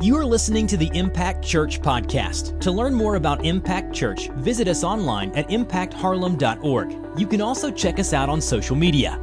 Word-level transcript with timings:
You 0.00 0.16
are 0.16 0.24
listening 0.24 0.68
to 0.68 0.76
the 0.76 0.90
Impact 0.94 1.44
Church 1.44 1.80
podcast. 1.80 2.60
To 2.60 2.70
learn 2.70 2.94
more 2.94 3.16
about 3.16 3.44
Impact 3.44 3.92
Church, 3.92 4.28
visit 4.36 4.68
us 4.68 4.84
online 4.84 5.32
at 5.32 5.48
impactharlem.org. 5.48 7.18
You 7.18 7.26
can 7.26 7.40
also 7.40 7.70
check 7.72 7.98
us 7.98 8.12
out 8.12 8.28
on 8.28 8.40
social 8.40 8.76
media. 8.76 9.20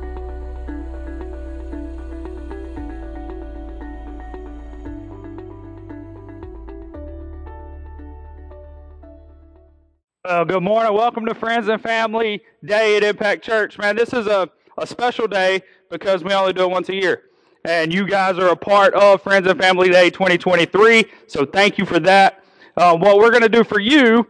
Good 10.55 10.62
morning. 10.62 10.94
Welcome 10.94 11.26
to 11.26 11.33
Friends 11.33 11.69
and 11.69 11.81
Family 11.81 12.42
Day 12.63 12.97
at 12.97 13.03
Impact 13.03 13.44
Church. 13.44 13.78
Man, 13.78 13.96
this 13.96 14.13
is 14.13 14.28
a, 14.28 14.49
a 14.78 14.85
special 14.85 15.28
day 15.28 15.63
because 15.89 16.23
we 16.23 16.34
only 16.34 16.53
do 16.53 16.63
it 16.63 16.70
once 16.70 16.88
a 16.88 16.95
year. 16.95 17.23
And 17.66 17.91
you 17.91 18.07
guys 18.07 18.38
are 18.38 18.49
a 18.49 18.55
part 18.55 18.93
of 18.93 19.23
Friends 19.23 19.47
and 19.47 19.59
Family 19.59 19.89
Day 19.89 20.11
2023. 20.11 21.05
So 21.25 21.47
thank 21.47 21.79
you 21.79 21.85
for 21.85 21.99
that. 22.02 22.43
Uh, 22.77 22.95
what 22.95 23.17
we're 23.17 23.31
going 23.31 23.41
to 23.41 23.49
do 23.49 23.63
for 23.63 23.79
you 23.79 24.27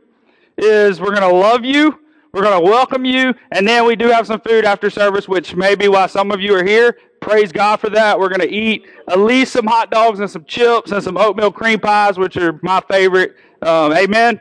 is 0.58 1.02
we're 1.02 1.14
going 1.14 1.30
to 1.30 1.36
love 1.36 1.66
you. 1.66 2.00
We're 2.32 2.44
going 2.44 2.64
to 2.64 2.70
welcome 2.70 3.04
you. 3.04 3.34
And 3.52 3.68
then 3.68 3.86
we 3.86 3.98
do 3.98 4.08
have 4.08 4.26
some 4.26 4.40
food 4.40 4.64
after 4.64 4.90
service, 4.90 5.28
which 5.28 5.54
may 5.54 5.76
be 5.76 5.90
why 5.90 6.08
some 6.08 6.32
of 6.32 6.40
you 6.40 6.56
are 6.56 6.64
here. 6.64 6.98
Praise 7.20 7.52
God 7.52 7.82
for 7.82 7.90
that. 7.90 8.18
We're 8.18 8.30
going 8.30 8.40
to 8.40 8.50
eat 8.50 8.88
at 9.10 9.20
least 9.20 9.52
some 9.52 9.68
hot 9.68 9.92
dogs 9.92 10.22
and 10.22 10.32
some 10.32 10.46
chips 10.46 10.94
and 10.94 11.04
some 11.04 11.18
oatmeal 11.18 11.52
cream 11.52 11.82
pies, 11.82 12.18
which 12.18 12.38
are 12.38 12.58
my 12.64 12.82
favorite. 12.90 13.36
Um, 13.62 13.92
amen. 13.92 14.40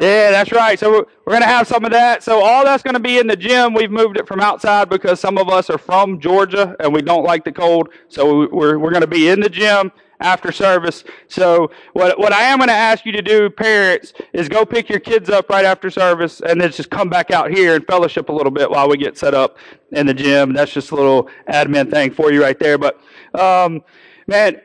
Yeah, 0.00 0.30
that's 0.30 0.50
right. 0.52 0.78
So 0.78 0.90
we're, 0.90 1.04
we're 1.26 1.32
going 1.32 1.42
to 1.42 1.48
have 1.48 1.68
some 1.68 1.84
of 1.84 1.92
that. 1.92 2.22
So 2.22 2.42
all 2.42 2.64
that's 2.64 2.82
going 2.82 2.94
to 2.94 3.00
be 3.00 3.18
in 3.18 3.26
the 3.26 3.36
gym. 3.36 3.74
We've 3.74 3.90
moved 3.90 4.16
it 4.16 4.26
from 4.26 4.40
outside 4.40 4.88
because 4.88 5.20
some 5.20 5.38
of 5.38 5.48
us 5.48 5.70
are 5.70 5.78
from 5.78 6.18
Georgia 6.18 6.74
and 6.80 6.92
we 6.92 7.02
don't 7.02 7.24
like 7.24 7.44
the 7.44 7.52
cold. 7.52 7.90
So 8.08 8.48
we're, 8.52 8.78
we're 8.78 8.90
going 8.90 9.02
to 9.02 9.06
be 9.06 9.28
in 9.28 9.40
the 9.40 9.50
gym 9.50 9.92
after 10.18 10.50
service. 10.50 11.04
So 11.28 11.70
what, 11.92 12.18
what 12.18 12.32
I 12.32 12.42
am 12.42 12.58
going 12.58 12.68
to 12.68 12.74
ask 12.74 13.04
you 13.04 13.12
to 13.12 13.22
do, 13.22 13.50
parents, 13.50 14.12
is 14.32 14.48
go 14.48 14.64
pick 14.64 14.88
your 14.88 15.00
kids 15.00 15.28
up 15.28 15.50
right 15.50 15.64
after 15.64 15.90
service 15.90 16.40
and 16.40 16.60
then 16.60 16.72
just 16.72 16.90
come 16.90 17.10
back 17.10 17.30
out 17.30 17.50
here 17.50 17.76
and 17.76 17.86
fellowship 17.86 18.28
a 18.28 18.32
little 18.32 18.52
bit 18.52 18.70
while 18.70 18.88
we 18.88 18.96
get 18.96 19.18
set 19.18 19.34
up 19.34 19.58
in 19.92 20.06
the 20.06 20.14
gym. 20.14 20.54
That's 20.54 20.72
just 20.72 20.90
a 20.90 20.94
little 20.94 21.28
admin 21.48 21.90
thing 21.90 22.12
for 22.12 22.32
you 22.32 22.42
right 22.42 22.58
there. 22.58 22.78
But, 22.78 23.00
um, 23.38 23.82
man, 24.26 24.60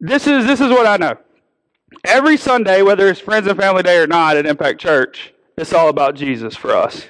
this 0.00 0.26
is, 0.26 0.46
this 0.46 0.60
is 0.60 0.68
what 0.70 0.86
I 0.86 0.96
know 0.96 1.18
every 2.04 2.36
Sunday, 2.36 2.82
whether 2.82 3.08
it's 3.08 3.20
Friends 3.20 3.46
and 3.46 3.58
Family 3.58 3.82
Day 3.82 3.98
or 3.98 4.06
not 4.06 4.36
at 4.36 4.46
Impact 4.46 4.80
Church, 4.80 5.32
it's 5.56 5.72
all 5.72 5.88
about 5.88 6.14
Jesus 6.14 6.56
for 6.56 6.74
us. 6.74 7.06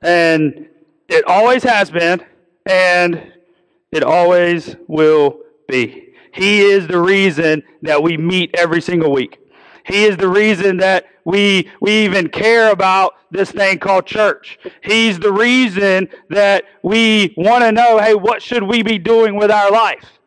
And 0.00 0.68
it 1.08 1.24
always 1.26 1.62
has 1.62 1.90
been, 1.90 2.24
and 2.66 3.32
it 3.90 4.02
always 4.02 4.76
will 4.88 5.40
be. 5.68 6.14
He 6.32 6.60
is 6.60 6.86
the 6.86 7.00
reason 7.00 7.62
that 7.82 8.02
we 8.02 8.16
meet 8.16 8.50
every 8.54 8.80
single 8.80 9.12
week. 9.12 9.38
He 9.84 10.04
is 10.04 10.16
the 10.16 10.28
reason 10.28 10.78
that 10.78 11.06
we, 11.24 11.68
we 11.80 12.04
even 12.04 12.28
care 12.28 12.70
about 12.70 13.14
this 13.30 13.50
thing 13.50 13.78
called 13.78 14.06
church. 14.06 14.58
He's 14.82 15.18
the 15.18 15.32
reason 15.32 16.08
that 16.30 16.64
we 16.82 17.34
want 17.36 17.64
to 17.64 17.72
know, 17.72 17.98
hey, 17.98 18.14
what 18.14 18.42
should 18.42 18.62
we 18.62 18.82
be 18.82 18.98
doing 18.98 19.36
with 19.36 19.50
our 19.50 19.70
life? 19.70 20.18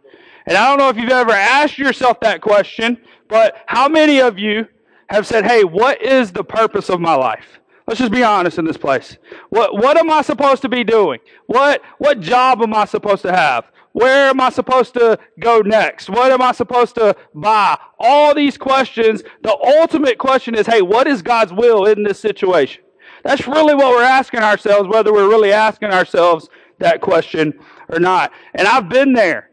And 0.45 0.57
I 0.57 0.67
don't 0.67 0.77
know 0.77 0.89
if 0.89 0.97
you've 0.97 1.09
ever 1.09 1.31
asked 1.31 1.77
yourself 1.77 2.19
that 2.19 2.41
question, 2.41 2.99
but 3.27 3.57
how 3.65 3.87
many 3.87 4.19
of 4.19 4.37
you 4.39 4.67
have 5.09 5.27
said, 5.27 5.45
hey, 5.45 5.63
what 5.63 6.01
is 6.01 6.31
the 6.31 6.43
purpose 6.43 6.89
of 6.89 6.99
my 6.99 7.15
life? 7.15 7.59
Let's 7.87 7.99
just 7.99 8.11
be 8.11 8.23
honest 8.23 8.57
in 8.57 8.65
this 8.65 8.77
place. 8.77 9.17
What, 9.49 9.75
what 9.75 9.97
am 9.97 10.09
I 10.09 10.23
supposed 10.23 10.63
to 10.63 10.69
be 10.69 10.83
doing? 10.83 11.19
What, 11.45 11.81
what 11.99 12.19
job 12.19 12.61
am 12.61 12.73
I 12.73 12.85
supposed 12.85 13.21
to 13.21 13.31
have? 13.31 13.65
Where 13.91 14.29
am 14.29 14.41
I 14.41 14.49
supposed 14.49 14.93
to 14.95 15.17
go 15.39 15.61
next? 15.61 16.09
What 16.09 16.31
am 16.31 16.41
I 16.41 16.51
supposed 16.51 16.95
to 16.95 17.15
buy? 17.33 17.79
All 17.99 18.33
these 18.33 18.57
questions. 18.57 19.23
The 19.41 19.55
ultimate 19.55 20.17
question 20.17 20.55
is, 20.55 20.65
hey, 20.67 20.81
what 20.81 21.07
is 21.07 21.21
God's 21.21 21.53
will 21.53 21.85
in 21.85 22.03
this 22.03 22.19
situation? 22.19 22.83
That's 23.23 23.47
really 23.47 23.73
what 23.73 23.91
we're 23.91 24.03
asking 24.03 24.41
ourselves, 24.41 24.89
whether 24.89 25.13
we're 25.13 25.29
really 25.29 25.53
asking 25.53 25.91
ourselves 25.91 26.49
that 26.79 27.01
question 27.01 27.57
or 27.87 27.99
not. 27.99 28.33
And 28.53 28.67
I've 28.67 28.89
been 28.89 29.13
there. 29.13 29.49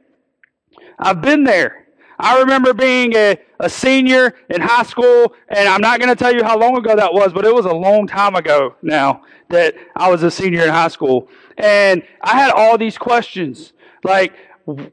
I've 0.98 1.20
been 1.20 1.44
there. 1.44 1.86
I 2.18 2.40
remember 2.40 2.74
being 2.74 3.14
a, 3.14 3.36
a 3.60 3.68
senior 3.68 4.34
in 4.50 4.60
high 4.60 4.84
school, 4.84 5.34
and 5.48 5.68
I'm 5.68 5.80
not 5.80 5.98
going 5.98 6.08
to 6.08 6.16
tell 6.16 6.34
you 6.34 6.44
how 6.44 6.58
long 6.58 6.76
ago 6.76 6.94
that 6.94 7.12
was, 7.12 7.32
but 7.32 7.44
it 7.44 7.54
was 7.54 7.66
a 7.66 7.72
long 7.72 8.06
time 8.06 8.34
ago 8.34 8.76
now 8.82 9.22
that 9.48 9.74
I 9.96 10.10
was 10.10 10.22
a 10.22 10.30
senior 10.30 10.62
in 10.62 10.70
high 10.70 10.88
school. 10.88 11.28
And 11.58 12.02
I 12.22 12.38
had 12.38 12.50
all 12.50 12.78
these 12.78 12.98
questions 12.98 13.72
like, 14.04 14.34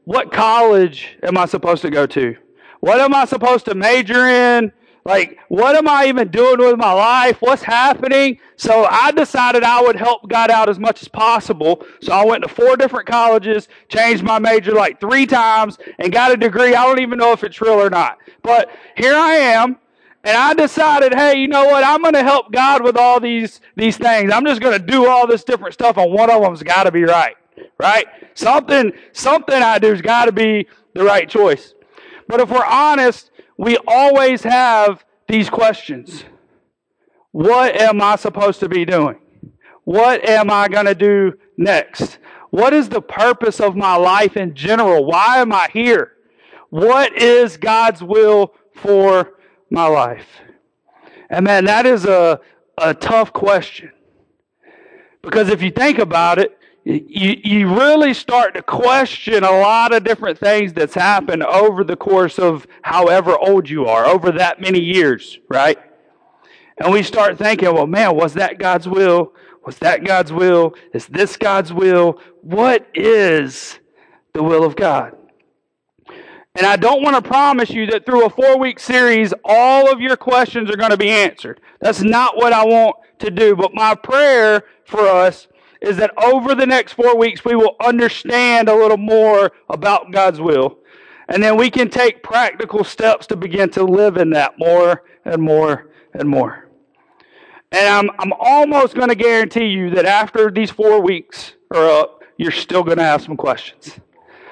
what 0.04 0.32
college 0.32 1.18
am 1.22 1.38
I 1.38 1.46
supposed 1.46 1.82
to 1.82 1.90
go 1.90 2.06
to? 2.06 2.36
What 2.80 3.00
am 3.00 3.14
I 3.14 3.24
supposed 3.24 3.66
to 3.66 3.74
major 3.74 4.26
in? 4.26 4.72
Like, 5.04 5.38
what 5.48 5.76
am 5.76 5.88
I 5.88 6.06
even 6.06 6.28
doing 6.28 6.58
with 6.58 6.76
my 6.76 6.92
life? 6.92 7.40
What's 7.40 7.62
happening? 7.62 8.38
So 8.56 8.86
I 8.90 9.10
decided 9.12 9.62
I 9.62 9.80
would 9.80 9.96
help 9.96 10.28
God 10.28 10.50
out 10.50 10.68
as 10.68 10.78
much 10.78 11.02
as 11.02 11.08
possible. 11.08 11.86
So 12.02 12.12
I 12.12 12.24
went 12.24 12.42
to 12.42 12.48
four 12.48 12.76
different 12.76 13.06
colleges, 13.06 13.68
changed 13.88 14.22
my 14.22 14.38
major 14.38 14.72
like 14.72 15.00
three 15.00 15.26
times, 15.26 15.78
and 15.98 16.12
got 16.12 16.32
a 16.32 16.36
degree. 16.36 16.74
I 16.74 16.84
don't 16.84 17.00
even 17.00 17.18
know 17.18 17.32
if 17.32 17.44
it's 17.44 17.60
real 17.60 17.80
or 17.80 17.90
not. 17.90 18.18
But 18.42 18.70
here 18.96 19.14
I 19.14 19.34
am. 19.34 19.78
And 20.22 20.36
I 20.36 20.52
decided, 20.52 21.14
hey, 21.14 21.38
you 21.40 21.48
know 21.48 21.64
what? 21.64 21.82
I'm 21.82 22.02
going 22.02 22.12
to 22.12 22.22
help 22.22 22.52
God 22.52 22.84
with 22.84 22.96
all 22.96 23.20
these, 23.20 23.62
these 23.76 23.96
things. 23.96 24.30
I'm 24.30 24.44
just 24.44 24.60
going 24.60 24.78
to 24.78 24.84
do 24.84 25.06
all 25.06 25.26
this 25.26 25.44
different 25.44 25.72
stuff, 25.72 25.96
and 25.96 26.12
one 26.12 26.30
of 26.30 26.42
them's 26.42 26.62
got 26.62 26.82
to 26.82 26.92
be 26.92 27.04
right. 27.04 27.36
Right? 27.78 28.06
Something, 28.34 28.92
something 29.12 29.54
I 29.54 29.78
do's 29.78 30.02
got 30.02 30.26
to 30.26 30.32
be 30.32 30.66
the 30.92 31.04
right 31.04 31.26
choice. 31.28 31.74
But 32.28 32.40
if 32.40 32.50
we're 32.50 32.64
honest, 32.64 33.30
we 33.60 33.76
always 33.86 34.42
have 34.42 35.04
these 35.28 35.50
questions. 35.50 36.24
What 37.30 37.78
am 37.78 38.00
I 38.00 38.16
supposed 38.16 38.58
to 38.60 38.70
be 38.70 38.86
doing? 38.86 39.18
What 39.84 40.26
am 40.26 40.50
I 40.50 40.66
going 40.66 40.86
to 40.86 40.94
do 40.94 41.34
next? 41.58 42.18
What 42.48 42.72
is 42.72 42.88
the 42.88 43.02
purpose 43.02 43.60
of 43.60 43.76
my 43.76 43.96
life 43.96 44.38
in 44.38 44.54
general? 44.54 45.04
Why 45.04 45.42
am 45.42 45.52
I 45.52 45.68
here? 45.74 46.12
What 46.70 47.12
is 47.20 47.58
God's 47.58 48.02
will 48.02 48.54
for 48.76 49.34
my 49.68 49.86
life? 49.86 50.26
And 51.28 51.44
man, 51.44 51.66
that 51.66 51.84
is 51.84 52.06
a, 52.06 52.40
a 52.78 52.94
tough 52.94 53.30
question. 53.30 53.92
Because 55.20 55.50
if 55.50 55.60
you 55.60 55.70
think 55.70 55.98
about 55.98 56.38
it, 56.38 56.58
you, 56.84 57.36
you 57.44 57.74
really 57.74 58.14
start 58.14 58.54
to 58.54 58.62
question 58.62 59.44
a 59.44 59.50
lot 59.50 59.92
of 59.92 60.02
different 60.04 60.38
things 60.38 60.72
that's 60.72 60.94
happened 60.94 61.42
over 61.42 61.84
the 61.84 61.96
course 61.96 62.38
of 62.38 62.66
however 62.82 63.36
old 63.38 63.68
you 63.68 63.86
are, 63.86 64.06
over 64.06 64.32
that 64.32 64.60
many 64.60 64.80
years, 64.80 65.38
right? 65.48 65.78
And 66.78 66.92
we 66.92 67.02
start 67.02 67.36
thinking, 67.36 67.72
well, 67.74 67.86
man, 67.86 68.16
was 68.16 68.34
that 68.34 68.58
God's 68.58 68.88
will? 68.88 69.34
Was 69.66 69.78
that 69.78 70.04
God's 70.04 70.32
will? 70.32 70.74
Is 70.94 71.06
this 71.06 71.36
God's 71.36 71.72
will? 71.72 72.20
What 72.40 72.86
is 72.94 73.78
the 74.32 74.42
will 74.42 74.64
of 74.64 74.76
God? 74.76 75.16
And 76.54 76.66
I 76.66 76.76
don't 76.76 77.02
want 77.02 77.22
to 77.22 77.22
promise 77.22 77.70
you 77.70 77.86
that 77.86 78.06
through 78.06 78.24
a 78.24 78.30
four 78.30 78.58
week 78.58 78.80
series, 78.80 79.32
all 79.44 79.92
of 79.92 80.00
your 80.00 80.16
questions 80.16 80.70
are 80.70 80.76
going 80.76 80.90
to 80.90 80.96
be 80.96 81.10
answered. 81.10 81.60
That's 81.80 82.02
not 82.02 82.36
what 82.36 82.52
I 82.52 82.64
want 82.64 82.96
to 83.20 83.30
do. 83.30 83.54
But 83.54 83.74
my 83.74 83.94
prayer 83.94 84.64
for 84.84 85.06
us 85.06 85.46
is 85.80 85.96
that 85.96 86.12
over 86.22 86.54
the 86.54 86.66
next 86.66 86.92
four 86.92 87.16
weeks, 87.16 87.44
we 87.44 87.54
will 87.54 87.76
understand 87.80 88.68
a 88.68 88.74
little 88.74 88.96
more 88.96 89.52
about 89.68 90.12
God's 90.12 90.40
will. 90.40 90.78
And 91.28 91.42
then 91.42 91.56
we 91.56 91.70
can 91.70 91.88
take 91.88 92.22
practical 92.22 92.84
steps 92.84 93.26
to 93.28 93.36
begin 93.36 93.70
to 93.70 93.84
live 93.84 94.16
in 94.16 94.30
that 94.30 94.58
more 94.58 95.04
and 95.24 95.40
more 95.40 95.90
and 96.12 96.28
more. 96.28 96.68
And 97.72 97.86
I'm, 97.86 98.10
I'm 98.18 98.32
almost 98.38 98.94
going 98.94 99.10
to 99.10 99.14
guarantee 99.14 99.66
you 99.66 99.90
that 99.90 100.04
after 100.04 100.50
these 100.50 100.70
four 100.70 101.00
weeks 101.00 101.54
are 101.70 101.88
up, 101.88 102.24
you're 102.36 102.50
still 102.50 102.82
going 102.82 102.98
to 102.98 103.04
have 103.04 103.22
some 103.22 103.36
questions. 103.36 104.00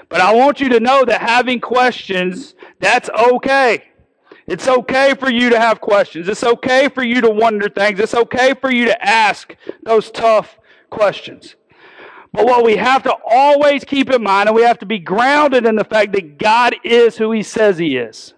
But 0.09 0.21
I 0.21 0.35
want 0.35 0.61
you 0.61 0.69
to 0.71 0.81
know 0.81 1.05
that 1.05 1.21
having 1.21 1.61
questions, 1.61 2.55
that's 2.79 3.11
okay. 3.11 3.85
It's 4.47 4.67
okay 4.67 5.15
for 5.15 5.31
you 5.31 5.51
to 5.51 5.61
have 5.61 5.81
questions. 5.81 6.29
It's 6.29 6.45
okay 6.45 6.89
for 6.89 7.03
you 7.03 7.21
to 7.21 7.31
wonder 7.31 7.69
things. 7.69 8.01
It's 8.01 8.15
okay 8.15 8.55
for 8.55 8.71
you 8.71 8.87
to 8.87 9.05
ask 9.05 9.55
those 9.83 10.11
tough 10.11 10.59
questions. 10.91 11.57
But 12.33 12.45
what 12.47 12.65
we 12.65 12.77
have 12.77 13.03
to 13.05 13.15
always 13.27 13.85
keep 13.85 14.11
in 14.11 14.23
mind, 14.23 14.49
and 14.49 14.57
we 14.57 14.63
have 14.63 14.79
to 14.81 14.87
be 14.87 14.99
grounded 14.99 15.65
in 15.65 15.77
the 15.77 15.85
fact 15.85 16.13
that 16.13 16.39
God 16.39 16.77
is 16.85 17.17
who 17.17 17.33
He 17.33 17.43
says 17.43 17.79
He 17.79 17.97
is. 17.97 18.35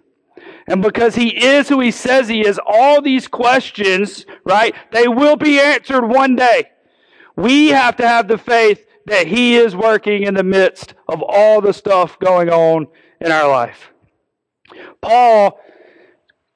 And 0.67 0.82
because 0.82 1.17
He 1.17 1.44
is 1.44 1.69
who 1.69 1.81
He 1.81 1.91
says 1.91 2.29
He 2.29 2.47
is, 2.47 2.61
all 2.64 3.02
these 3.02 3.26
questions, 3.26 4.25
right, 4.44 4.75
they 4.93 5.08
will 5.08 5.37
be 5.37 5.58
answered 5.58 6.06
one 6.06 6.37
day. 6.37 6.70
We 7.37 7.69
have 7.69 7.97
to 7.97 8.06
have 8.06 8.29
the 8.29 8.38
faith 8.38 8.87
that 9.06 9.26
He 9.26 9.56
is 9.56 9.75
working 9.75 10.23
in 10.23 10.35
the 10.35 10.44
midst 10.44 10.94
of 11.08 11.23
all 11.23 11.61
the 11.61 11.73
stuff 11.73 12.19
going 12.20 12.49
on 12.49 12.87
in 13.20 13.32
our 13.32 13.49
life. 13.49 13.91
Paul, 15.00 15.58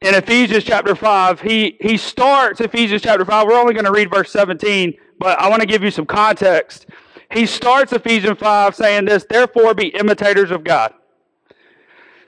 in 0.05 0.15
Ephesians 0.15 0.65
chapter 0.65 0.95
5, 0.95 1.41
he, 1.41 1.77
he 1.81 1.97
starts 1.97 2.61
Ephesians 2.61 3.03
chapter 3.03 3.25
5. 3.25 3.47
We're 3.47 3.59
only 3.59 3.75
going 3.75 3.87
to 3.87 3.93
read 3.93 4.11
verse 4.11 4.31
17 4.31 4.95
but 5.19 5.39
I 5.39 5.49
want 5.49 5.61
to 5.61 5.67
give 5.67 5.83
you 5.83 5.91
some 5.91 6.07
context. 6.07 6.87
He 7.33 7.47
starts 7.47 7.93
Ephesians 7.93 8.39
5 8.39 8.75
saying 8.75 9.07
this, 9.07 9.25
therefore 9.29 9.75
be 9.75 9.89
imitators 9.89 10.51
of 10.51 10.65
God. 10.65 10.93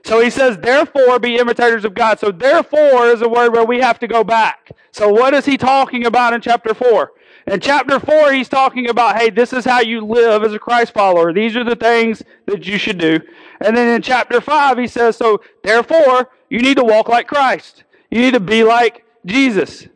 So 0.03 0.21
he 0.21 0.29
says, 0.29 0.57
therefore 0.57 1.19
be 1.19 1.37
imitators 1.37 1.83
of 1.85 1.93
God. 1.93 2.19
So 2.19 2.31
therefore 2.31 3.07
is 3.07 3.21
a 3.21 3.29
word 3.29 3.51
where 3.51 3.65
we 3.65 3.79
have 3.79 3.99
to 3.99 4.07
go 4.07 4.23
back. 4.23 4.71
So 4.91 5.09
what 5.09 5.33
is 5.33 5.45
he 5.45 5.57
talking 5.57 6.05
about 6.05 6.33
in 6.33 6.41
chapter 6.41 6.73
4? 6.73 7.11
In 7.47 7.59
chapter 7.59 7.99
4, 7.99 8.33
he's 8.33 8.49
talking 8.49 8.89
about, 8.89 9.17
hey, 9.17 9.29
this 9.29 9.53
is 9.53 9.63
how 9.63 9.79
you 9.79 10.05
live 10.05 10.43
as 10.43 10.53
a 10.53 10.59
Christ 10.59 10.93
follower. 10.93 11.33
These 11.33 11.55
are 11.55 11.63
the 11.63 11.75
things 11.75 12.23
that 12.45 12.65
you 12.65 12.77
should 12.77 12.97
do. 12.97 13.19
And 13.61 13.75
then 13.75 13.93
in 13.93 14.01
chapter 14.01 14.41
5, 14.41 14.77
he 14.77 14.87
says, 14.87 15.17
so 15.17 15.41
therefore, 15.63 16.29
you 16.49 16.59
need 16.59 16.77
to 16.77 16.83
walk 16.83 17.09
like 17.09 17.27
Christ. 17.27 17.83
You 18.09 18.21
need 18.21 18.33
to 18.33 18.39
be 18.39 18.63
like 18.63 19.05
Jesus. 19.25 19.87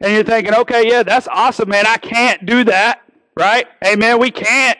And 0.00 0.12
you're 0.12 0.24
thinking, 0.24 0.54
okay, 0.54 0.88
yeah, 0.88 1.02
that's 1.02 1.28
awesome, 1.28 1.68
man. 1.68 1.86
I 1.86 1.96
can't 1.96 2.46
do 2.46 2.64
that, 2.64 3.02
right? 3.36 3.66
Amen. 3.84 4.18
We 4.18 4.30
can't 4.30 4.78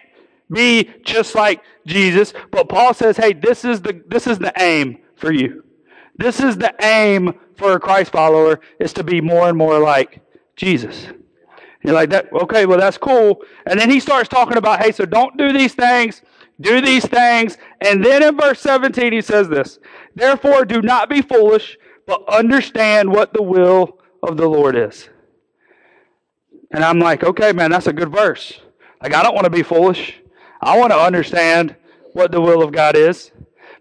be 0.50 0.90
just 1.04 1.34
like 1.34 1.62
Jesus. 1.86 2.32
But 2.50 2.68
Paul 2.68 2.94
says, 2.94 3.16
hey, 3.16 3.32
this 3.32 3.64
is 3.64 3.82
the, 3.82 4.02
this 4.06 4.26
is 4.26 4.38
the 4.38 4.52
aim 4.56 4.98
for 5.16 5.32
you. 5.32 5.64
This 6.16 6.40
is 6.40 6.56
the 6.56 6.74
aim 6.80 7.34
for 7.56 7.72
a 7.72 7.80
Christ 7.80 8.12
follower 8.12 8.60
is 8.78 8.92
to 8.94 9.04
be 9.04 9.20
more 9.20 9.48
and 9.48 9.58
more 9.58 9.78
like 9.78 10.20
Jesus. 10.56 11.08
You're 11.82 11.94
like 11.94 12.10
that, 12.10 12.32
okay, 12.32 12.66
well 12.66 12.78
that's 12.78 12.98
cool. 12.98 13.42
And 13.66 13.78
then 13.78 13.90
he 13.90 14.00
starts 14.00 14.28
talking 14.28 14.56
about, 14.56 14.82
hey, 14.82 14.92
so 14.92 15.04
don't 15.06 15.36
do 15.36 15.52
these 15.52 15.74
things, 15.74 16.22
do 16.60 16.80
these 16.80 17.06
things. 17.06 17.56
And 17.80 18.04
then 18.04 18.22
in 18.22 18.36
verse 18.36 18.60
17 18.60 19.12
he 19.12 19.20
says 19.20 19.48
this, 19.48 19.78
therefore 20.14 20.64
do 20.64 20.82
not 20.82 21.08
be 21.08 21.22
foolish, 21.22 21.78
but 22.06 22.26
understand 22.28 23.10
what 23.10 23.32
the 23.32 23.42
will 23.42 23.98
of 24.22 24.36
the 24.36 24.48
Lord 24.48 24.76
is. 24.76 25.08
And 26.70 26.84
I'm 26.84 26.98
like, 26.98 27.24
okay, 27.24 27.52
man, 27.52 27.70
that's 27.70 27.86
a 27.86 27.92
good 27.92 28.12
verse. 28.12 28.60
Like 29.02 29.14
I 29.14 29.22
don't 29.22 29.34
want 29.34 29.44
to 29.44 29.50
be 29.50 29.62
foolish. 29.62 30.20
I 30.60 30.76
want 30.78 30.92
to 30.92 30.98
understand 30.98 31.76
what 32.12 32.32
the 32.32 32.40
will 32.40 32.62
of 32.62 32.72
God 32.72 32.96
is. 32.96 33.30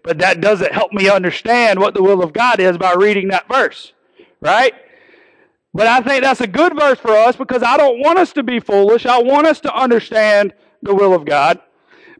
But 0.02 0.18
that 0.18 0.40
doesn't 0.40 0.72
help 0.72 0.92
me 0.92 1.08
understand 1.08 1.80
what 1.80 1.94
the 1.94 2.02
will 2.02 2.22
of 2.22 2.32
God 2.32 2.60
is 2.60 2.78
by 2.78 2.94
reading 2.94 3.28
that 3.28 3.48
verse. 3.48 3.92
Right? 4.40 4.72
But 5.74 5.86
I 5.86 6.00
think 6.00 6.22
that's 6.22 6.40
a 6.40 6.46
good 6.46 6.78
verse 6.78 6.98
for 6.98 7.12
us 7.12 7.36
because 7.36 7.62
I 7.62 7.76
don't 7.76 8.00
want 8.00 8.18
us 8.18 8.32
to 8.34 8.42
be 8.42 8.60
foolish. 8.60 9.06
I 9.06 9.20
want 9.20 9.46
us 9.46 9.60
to 9.60 9.74
understand 9.74 10.54
the 10.82 10.94
will 10.94 11.12
of 11.12 11.24
God. 11.24 11.60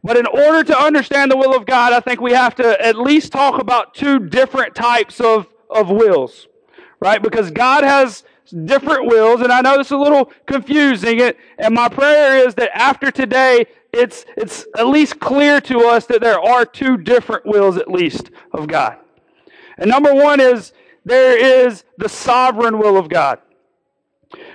But 0.03 0.17
in 0.17 0.25
order 0.25 0.63
to 0.63 0.77
understand 0.77 1.31
the 1.31 1.37
will 1.37 1.55
of 1.55 1.65
God, 1.65 1.93
I 1.93 1.99
think 1.99 2.21
we 2.21 2.31
have 2.31 2.55
to 2.55 2.85
at 2.85 2.97
least 2.97 3.31
talk 3.31 3.59
about 3.59 3.93
two 3.93 4.19
different 4.19 4.75
types 4.75 5.19
of, 5.19 5.47
of 5.69 5.89
wills. 5.89 6.47
Right? 7.01 7.21
Because 7.21 7.51
God 7.51 7.83
has 7.83 8.23
different 8.65 9.07
wills, 9.07 9.41
and 9.41 9.51
I 9.51 9.61
know 9.61 9.77
this 9.77 9.87
is 9.87 9.91
a 9.91 9.97
little 9.97 10.31
confusing. 10.45 11.19
It, 11.19 11.37
And 11.57 11.73
my 11.73 11.89
prayer 11.89 12.47
is 12.47 12.55
that 12.55 12.75
after 12.75 13.11
today, 13.11 13.65
it's, 13.93 14.25
it's 14.37 14.65
at 14.77 14.87
least 14.87 15.19
clear 15.19 15.59
to 15.61 15.87
us 15.87 16.05
that 16.07 16.21
there 16.21 16.39
are 16.39 16.65
two 16.65 16.97
different 16.97 17.45
wills, 17.45 17.77
at 17.77 17.89
least, 17.89 18.31
of 18.53 18.67
God. 18.67 18.97
And 19.77 19.89
number 19.89 20.13
one 20.13 20.39
is 20.39 20.73
there 21.05 21.37
is 21.37 21.83
the 21.97 22.09
sovereign 22.09 22.77
will 22.77 22.97
of 22.97 23.09
God. 23.09 23.39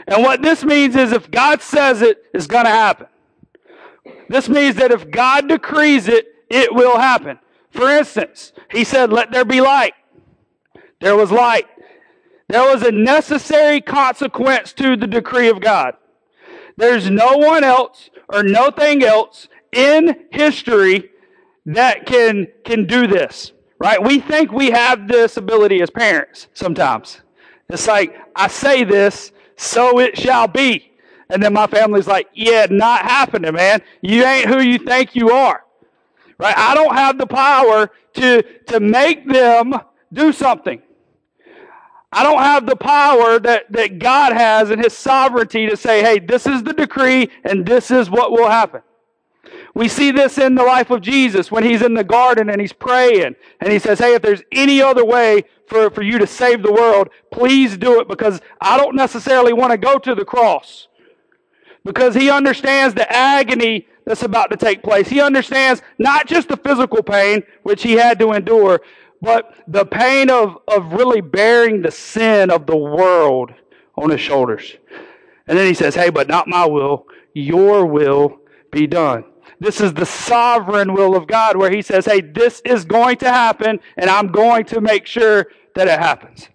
And 0.06 0.22
what 0.22 0.42
this 0.42 0.64
means 0.64 0.94
is 0.94 1.12
if 1.12 1.30
God 1.30 1.62
says 1.62 2.02
it, 2.02 2.24
it's 2.32 2.46
going 2.46 2.66
to 2.66 2.70
happen. 2.70 3.06
This 4.28 4.48
means 4.48 4.76
that 4.76 4.90
if 4.90 5.10
God 5.10 5.48
decrees 5.48 6.08
it, 6.08 6.26
it 6.50 6.74
will 6.74 6.98
happen. 6.98 7.38
For 7.70 7.88
instance, 7.88 8.52
he 8.70 8.84
said, 8.84 9.12
Let 9.12 9.32
there 9.32 9.44
be 9.44 9.60
light. 9.60 9.94
There 11.00 11.16
was 11.16 11.30
light. 11.30 11.66
There 12.48 12.62
was 12.62 12.82
a 12.82 12.92
necessary 12.92 13.80
consequence 13.80 14.72
to 14.74 14.96
the 14.96 15.06
decree 15.06 15.48
of 15.48 15.60
God. 15.60 15.94
There's 16.76 17.10
no 17.10 17.36
one 17.36 17.64
else 17.64 18.10
or 18.28 18.42
nothing 18.42 19.02
else 19.02 19.48
in 19.72 20.26
history 20.30 21.10
that 21.66 22.06
can, 22.06 22.48
can 22.64 22.86
do 22.86 23.06
this, 23.06 23.52
right? 23.78 24.02
We 24.02 24.20
think 24.20 24.52
we 24.52 24.70
have 24.70 25.08
this 25.08 25.36
ability 25.36 25.80
as 25.82 25.90
parents 25.90 26.48
sometimes. 26.52 27.20
It's 27.68 27.86
like, 27.86 28.14
I 28.36 28.48
say 28.48 28.84
this, 28.84 29.32
so 29.56 29.98
it 29.98 30.18
shall 30.18 30.46
be. 30.46 30.92
And 31.34 31.42
then 31.42 31.52
my 31.52 31.66
family's 31.66 32.06
like, 32.06 32.28
yeah, 32.32 32.68
not 32.70 33.02
happening, 33.02 33.52
man. 33.54 33.82
You 34.02 34.24
ain't 34.24 34.48
who 34.48 34.62
you 34.62 34.78
think 34.78 35.16
you 35.16 35.30
are. 35.30 35.64
Right? 36.38 36.56
I 36.56 36.76
don't 36.76 36.94
have 36.94 37.18
the 37.18 37.26
power 37.26 37.90
to, 38.14 38.42
to 38.68 38.78
make 38.78 39.28
them 39.28 39.74
do 40.12 40.32
something. 40.32 40.80
I 42.12 42.22
don't 42.22 42.38
have 42.38 42.66
the 42.66 42.76
power 42.76 43.40
that, 43.40 43.72
that 43.72 43.98
God 43.98 44.32
has 44.32 44.70
in 44.70 44.78
His 44.78 44.96
sovereignty 44.96 45.68
to 45.68 45.76
say, 45.76 46.02
hey, 46.02 46.20
this 46.20 46.46
is 46.46 46.62
the 46.62 46.72
decree 46.72 47.28
and 47.42 47.66
this 47.66 47.90
is 47.90 48.08
what 48.08 48.30
will 48.30 48.48
happen. 48.48 48.82
We 49.74 49.88
see 49.88 50.12
this 50.12 50.38
in 50.38 50.54
the 50.54 50.62
life 50.62 50.90
of 50.90 51.00
Jesus 51.00 51.50
when 51.50 51.64
he's 51.64 51.82
in 51.82 51.94
the 51.94 52.04
garden 52.04 52.48
and 52.48 52.60
he's 52.60 52.72
praying 52.72 53.34
and 53.60 53.72
he 53.72 53.80
says, 53.80 53.98
Hey, 53.98 54.14
if 54.14 54.22
there's 54.22 54.42
any 54.52 54.80
other 54.80 55.04
way 55.04 55.44
for, 55.66 55.90
for 55.90 56.02
you 56.02 56.18
to 56.18 56.26
save 56.28 56.62
the 56.62 56.72
world, 56.72 57.10
please 57.32 57.76
do 57.76 58.00
it 58.00 58.06
because 58.08 58.40
I 58.60 58.78
don't 58.78 58.94
necessarily 58.94 59.52
want 59.52 59.72
to 59.72 59.78
go 59.78 59.98
to 59.98 60.14
the 60.14 60.24
cross. 60.24 60.86
Because 61.84 62.14
he 62.14 62.30
understands 62.30 62.94
the 62.94 63.10
agony 63.10 63.86
that's 64.06 64.22
about 64.22 64.50
to 64.50 64.56
take 64.56 64.82
place. 64.82 65.08
He 65.08 65.20
understands 65.20 65.82
not 65.98 66.26
just 66.26 66.48
the 66.48 66.56
physical 66.56 67.02
pain, 67.02 67.42
which 67.62 67.82
he 67.82 67.92
had 67.92 68.18
to 68.20 68.32
endure, 68.32 68.80
but 69.20 69.54
the 69.66 69.84
pain 69.84 70.30
of, 70.30 70.58
of 70.68 70.92
really 70.92 71.20
bearing 71.20 71.82
the 71.82 71.90
sin 71.90 72.50
of 72.50 72.66
the 72.66 72.76
world 72.76 73.52
on 73.96 74.10
his 74.10 74.20
shoulders. 74.20 74.76
And 75.46 75.58
then 75.58 75.66
he 75.66 75.74
says, 75.74 75.94
Hey, 75.94 76.10
but 76.10 76.28
not 76.28 76.48
my 76.48 76.66
will, 76.66 77.06
your 77.32 77.86
will 77.86 78.40
be 78.70 78.86
done. 78.86 79.24
This 79.60 79.80
is 79.80 79.94
the 79.94 80.06
sovereign 80.06 80.92
will 80.94 81.16
of 81.16 81.26
God 81.26 81.56
where 81.56 81.70
he 81.70 81.82
says, 81.82 82.04
Hey, 82.04 82.20
this 82.20 82.60
is 82.64 82.84
going 82.84 83.16
to 83.18 83.30
happen, 83.30 83.80
and 83.96 84.10
I'm 84.10 84.28
going 84.28 84.64
to 84.66 84.80
make 84.80 85.06
sure 85.06 85.46
that 85.74 85.88
it 85.88 85.98
happens. 85.98 86.48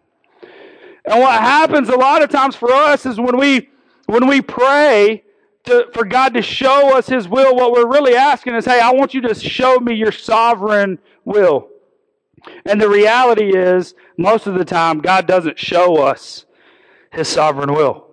And 1.06 1.20
what 1.20 1.40
happens 1.40 1.90
a 1.90 1.96
lot 1.96 2.22
of 2.22 2.30
times 2.30 2.56
for 2.56 2.72
us 2.72 3.06
is 3.06 3.20
when 3.20 3.38
we 3.38 3.70
when 4.10 4.28
we 4.28 4.42
pray 4.42 5.24
to, 5.66 5.88
for 5.94 6.06
God 6.06 6.34
to 6.34 6.42
show 6.42 6.98
us 6.98 7.08
his 7.08 7.28
will, 7.28 7.56
what 7.56 7.72
we're 7.72 7.88
really 7.88 8.16
asking 8.16 8.56
is, 8.56 8.66
Hey, 8.66 8.80
I 8.80 8.92
want 8.92 9.14
you 9.14 9.22
to 9.22 9.36
show 9.36 9.80
me 9.80 9.94
your 9.96 10.12
sovereign 10.12 11.00
will. 11.26 11.70
And 12.66 12.82
the 12.82 12.90
reality 12.90 13.56
is, 13.56 13.96
most 14.18 14.48
of 14.48 14.56
the 14.56 14.66
time, 14.66 15.00
God 15.00 15.28
doesn't 15.28 15.60
show 15.60 15.98
us 15.98 16.46
His 17.12 17.28
sovereign 17.28 17.74
will. 17.74 18.08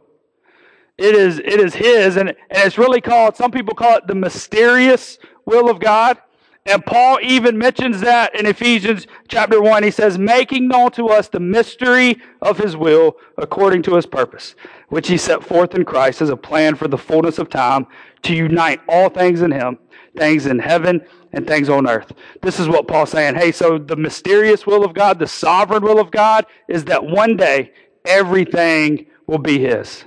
It 0.98 1.14
is, 1.14 1.38
it 1.38 1.60
is 1.60 1.74
His, 1.74 2.16
and, 2.16 2.30
and 2.30 2.36
it's 2.50 2.78
really 2.78 3.00
called, 3.00 3.36
some 3.36 3.50
people 3.50 3.74
call 3.74 3.98
it 3.98 4.06
the 4.06 4.14
mysterious 4.14 5.18
will 5.44 5.70
of 5.70 5.78
God. 5.78 6.18
And 6.66 6.84
Paul 6.84 7.18
even 7.22 7.56
mentions 7.56 8.00
that 8.00 8.34
in 8.34 8.44
Ephesians 8.44 9.06
chapter 9.28 9.62
1. 9.62 9.84
He 9.84 9.90
says, 9.92 10.18
making 10.18 10.66
known 10.66 10.90
to 10.92 11.08
us 11.08 11.28
the 11.28 11.38
mystery 11.38 12.20
of 12.42 12.58
his 12.58 12.76
will 12.76 13.16
according 13.38 13.82
to 13.84 13.94
his 13.94 14.04
purpose, 14.04 14.56
which 14.88 15.06
he 15.06 15.16
set 15.16 15.44
forth 15.44 15.76
in 15.76 15.84
Christ 15.84 16.20
as 16.20 16.28
a 16.28 16.36
plan 16.36 16.74
for 16.74 16.88
the 16.88 16.98
fullness 16.98 17.38
of 17.38 17.48
time 17.48 17.86
to 18.22 18.34
unite 18.34 18.80
all 18.88 19.08
things 19.08 19.42
in 19.42 19.52
him, 19.52 19.78
things 20.16 20.46
in 20.46 20.58
heaven 20.58 21.00
and 21.32 21.46
things 21.46 21.68
on 21.68 21.88
earth. 21.88 22.12
This 22.42 22.58
is 22.58 22.68
what 22.68 22.88
Paul's 22.88 23.10
saying. 23.10 23.36
Hey, 23.36 23.52
so 23.52 23.78
the 23.78 23.96
mysterious 23.96 24.66
will 24.66 24.84
of 24.84 24.92
God, 24.92 25.20
the 25.20 25.28
sovereign 25.28 25.84
will 25.84 26.00
of 26.00 26.10
God 26.10 26.46
is 26.66 26.84
that 26.86 27.04
one 27.04 27.36
day 27.36 27.72
everything 28.04 29.06
will 29.28 29.38
be 29.38 29.60
his. 29.60 30.04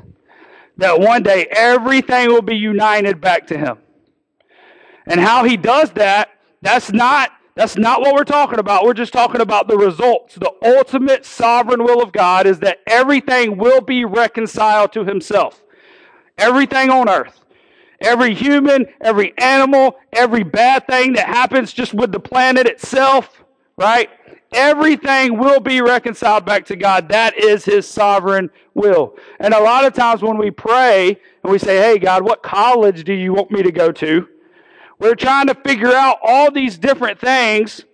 That 0.76 1.00
one 1.00 1.24
day 1.24 1.48
everything 1.52 2.28
will 2.28 2.42
be 2.42 2.58
united 2.58 3.22
back 3.22 3.48
to 3.48 3.58
him. 3.58 3.78
And 5.06 5.20
how 5.20 5.44
he 5.44 5.56
does 5.56 5.92
that, 5.92 6.32
that's 6.62 6.92
not 6.92 7.32
that's 7.56 7.76
not 7.76 8.00
what 8.00 8.14
we're 8.14 8.24
talking 8.24 8.58
about. 8.58 8.86
We're 8.86 8.94
just 8.94 9.12
talking 9.12 9.42
about 9.42 9.68
the 9.68 9.78
results. 9.78 10.36
The 10.36 10.54
ultimate 10.64 11.26
sovereign 11.26 11.84
will 11.84 12.02
of 12.02 12.14
God 12.14 12.48
is 12.48 12.60
that 12.60 12.80
everything 12.88 13.58
will 13.58 13.82
be 13.82 14.06
reconciled 14.06 14.94
to 14.94 15.04
himself. 15.04 15.62
Everything 16.38 16.90
on 16.90 17.10
earth. 17.10 17.44
Every 18.00 18.34
human, 18.34 18.86
every 19.02 19.38
animal, 19.38 19.98
every 20.14 20.44
bad 20.44 20.88
thing 20.88 21.14
that 21.14 21.28
happens 21.28 21.74
just 21.74 21.94
with 21.94 22.14
the 22.14 22.20
planet 22.20 22.66
itself, 22.66 23.44
right? 23.78 24.10
Everything 24.54 25.38
will 25.38 25.60
be 25.60 25.82
reconciled 25.82 26.46
back 26.46 26.66
to 26.68 26.78
God. 26.78 27.10
That 27.10 27.38
is 27.38 27.66
His 27.66 27.86
sovereign 27.86 28.50
will. 28.74 29.18
And 29.42 29.54
a 29.54 29.60
lot 29.60 29.84
of 29.84 29.94
times 29.94 30.22
when 30.22 30.38
we 30.38 30.50
pray 30.50 31.20
and 31.44 31.52
we 31.52 31.60
say, 31.60 31.78
Hey, 31.78 32.00
God, 32.00 32.24
what 32.24 32.42
college 32.42 33.04
do 33.04 33.12
you 33.12 33.34
want 33.34 33.52
me 33.52 33.64
to 33.64 33.72
go 33.72 33.92
to? 33.92 34.30
We're 35.00 35.16
trying 35.16 35.48
to 35.48 35.56
figure 35.56 35.94
out 35.94 36.18
all 36.22 36.52
these 36.52 36.78
different 36.78 37.20
things. 37.20 37.86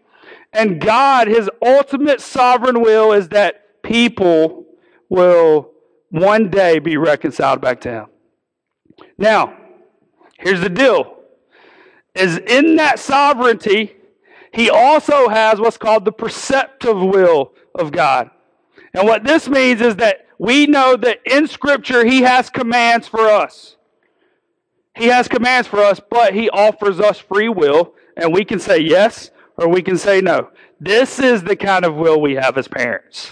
And 0.53 0.81
God, 0.81 1.27
His 1.27 1.49
ultimate 1.63 2.21
sovereign 2.21 2.81
will 2.81 3.11
is 3.11 3.29
that 3.29 3.81
people 3.83 4.65
will 5.09 5.71
one 6.09 6.49
day 6.49 6.79
be 6.79 6.97
reconciled 6.97 7.61
back 7.61 7.81
to 7.81 7.91
Him. 7.91 8.05
Now, 9.17 9.55
Here's 10.37 10.61
the 10.61 10.69
deal. 10.69 11.15
Is 12.13 12.37
in 12.37 12.77
that 12.77 12.99
sovereignty, 12.99 13.95
he 14.53 14.69
also 14.69 15.27
has 15.27 15.59
what's 15.59 15.77
called 15.77 16.05
the 16.05 16.11
perceptive 16.11 16.97
will 16.97 17.53
of 17.73 17.91
God. 17.91 18.29
And 18.93 19.07
what 19.07 19.25
this 19.25 19.49
means 19.49 19.81
is 19.81 19.97
that 19.97 20.27
we 20.39 20.65
know 20.67 20.95
that 20.97 21.19
in 21.25 21.47
Scripture 21.47 22.05
he 22.05 22.21
has 22.21 22.49
commands 22.49 23.07
for 23.07 23.21
us. 23.21 23.74
He 24.95 25.07
has 25.07 25.27
commands 25.27 25.67
for 25.67 25.79
us, 25.79 25.99
but 26.09 26.33
he 26.33 26.49
offers 26.49 26.99
us 26.99 27.19
free 27.19 27.49
will, 27.49 27.93
and 28.15 28.33
we 28.33 28.45
can 28.45 28.59
say 28.59 28.79
yes 28.79 29.31
or 29.57 29.67
we 29.67 29.81
can 29.81 29.97
say 29.97 30.21
no. 30.21 30.49
This 30.79 31.19
is 31.19 31.43
the 31.43 31.55
kind 31.55 31.85
of 31.85 31.95
will 31.95 32.19
we 32.19 32.35
have 32.35 32.57
as 32.57 32.67
parents. 32.67 33.31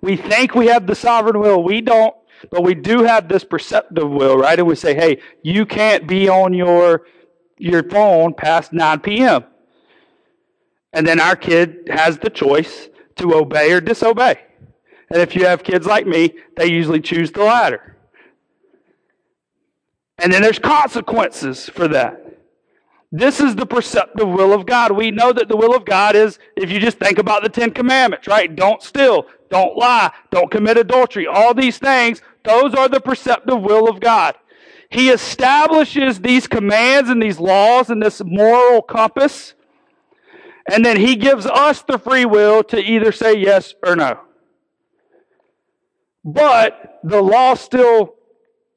We 0.00 0.16
think 0.16 0.54
we 0.54 0.66
have 0.66 0.86
the 0.86 0.94
sovereign 0.94 1.40
will. 1.40 1.62
We 1.62 1.80
don't, 1.80 2.14
but 2.50 2.62
we 2.62 2.74
do 2.74 3.02
have 3.04 3.28
this 3.28 3.44
perceptive 3.44 4.08
will, 4.08 4.36
right? 4.36 4.58
And 4.58 4.68
we 4.68 4.74
say, 4.74 4.94
hey, 4.94 5.20
you 5.42 5.66
can't 5.66 6.06
be 6.06 6.28
on 6.28 6.52
your, 6.52 7.06
your 7.58 7.82
phone 7.84 8.34
past 8.34 8.72
9 8.72 9.00
p.m. 9.00 9.44
And 10.92 11.06
then 11.06 11.20
our 11.20 11.36
kid 11.36 11.88
has 11.90 12.18
the 12.18 12.30
choice 12.30 12.88
to 13.16 13.34
obey 13.34 13.72
or 13.72 13.80
disobey. 13.80 14.40
And 15.10 15.20
if 15.20 15.34
you 15.34 15.46
have 15.46 15.62
kids 15.62 15.86
like 15.86 16.06
me, 16.06 16.34
they 16.56 16.66
usually 16.66 17.00
choose 17.00 17.32
the 17.32 17.44
latter. 17.44 17.93
And 20.18 20.32
then 20.32 20.42
there's 20.42 20.58
consequences 20.58 21.68
for 21.68 21.88
that. 21.88 22.20
This 23.10 23.38
is 23.40 23.54
the 23.54 23.66
perceptive 23.66 24.28
will 24.28 24.52
of 24.52 24.66
God. 24.66 24.92
We 24.92 25.12
know 25.12 25.32
that 25.32 25.48
the 25.48 25.56
will 25.56 25.74
of 25.74 25.84
God 25.84 26.16
is, 26.16 26.38
if 26.56 26.70
you 26.70 26.80
just 26.80 26.98
think 26.98 27.18
about 27.18 27.44
the 27.44 27.48
Ten 27.48 27.70
Commandments, 27.70 28.26
right? 28.26 28.54
Don't 28.54 28.82
steal, 28.82 29.26
don't 29.50 29.76
lie, 29.76 30.12
don't 30.32 30.50
commit 30.50 30.78
adultery. 30.78 31.26
All 31.26 31.54
these 31.54 31.78
things, 31.78 32.22
those 32.42 32.74
are 32.74 32.88
the 32.88 33.00
perceptive 33.00 33.60
will 33.60 33.88
of 33.88 34.00
God. 34.00 34.34
He 34.90 35.10
establishes 35.10 36.20
these 36.20 36.48
commands 36.48 37.08
and 37.08 37.22
these 37.22 37.38
laws 37.38 37.88
and 37.88 38.02
this 38.02 38.20
moral 38.24 38.82
compass. 38.82 39.54
And 40.70 40.84
then 40.84 40.96
he 40.96 41.14
gives 41.14 41.46
us 41.46 41.82
the 41.82 41.98
free 41.98 42.24
will 42.24 42.64
to 42.64 42.78
either 42.78 43.12
say 43.12 43.36
yes 43.36 43.74
or 43.84 43.94
no. 43.94 44.20
But 46.24 47.00
the 47.04 47.22
law 47.22 47.54
still 47.54 48.13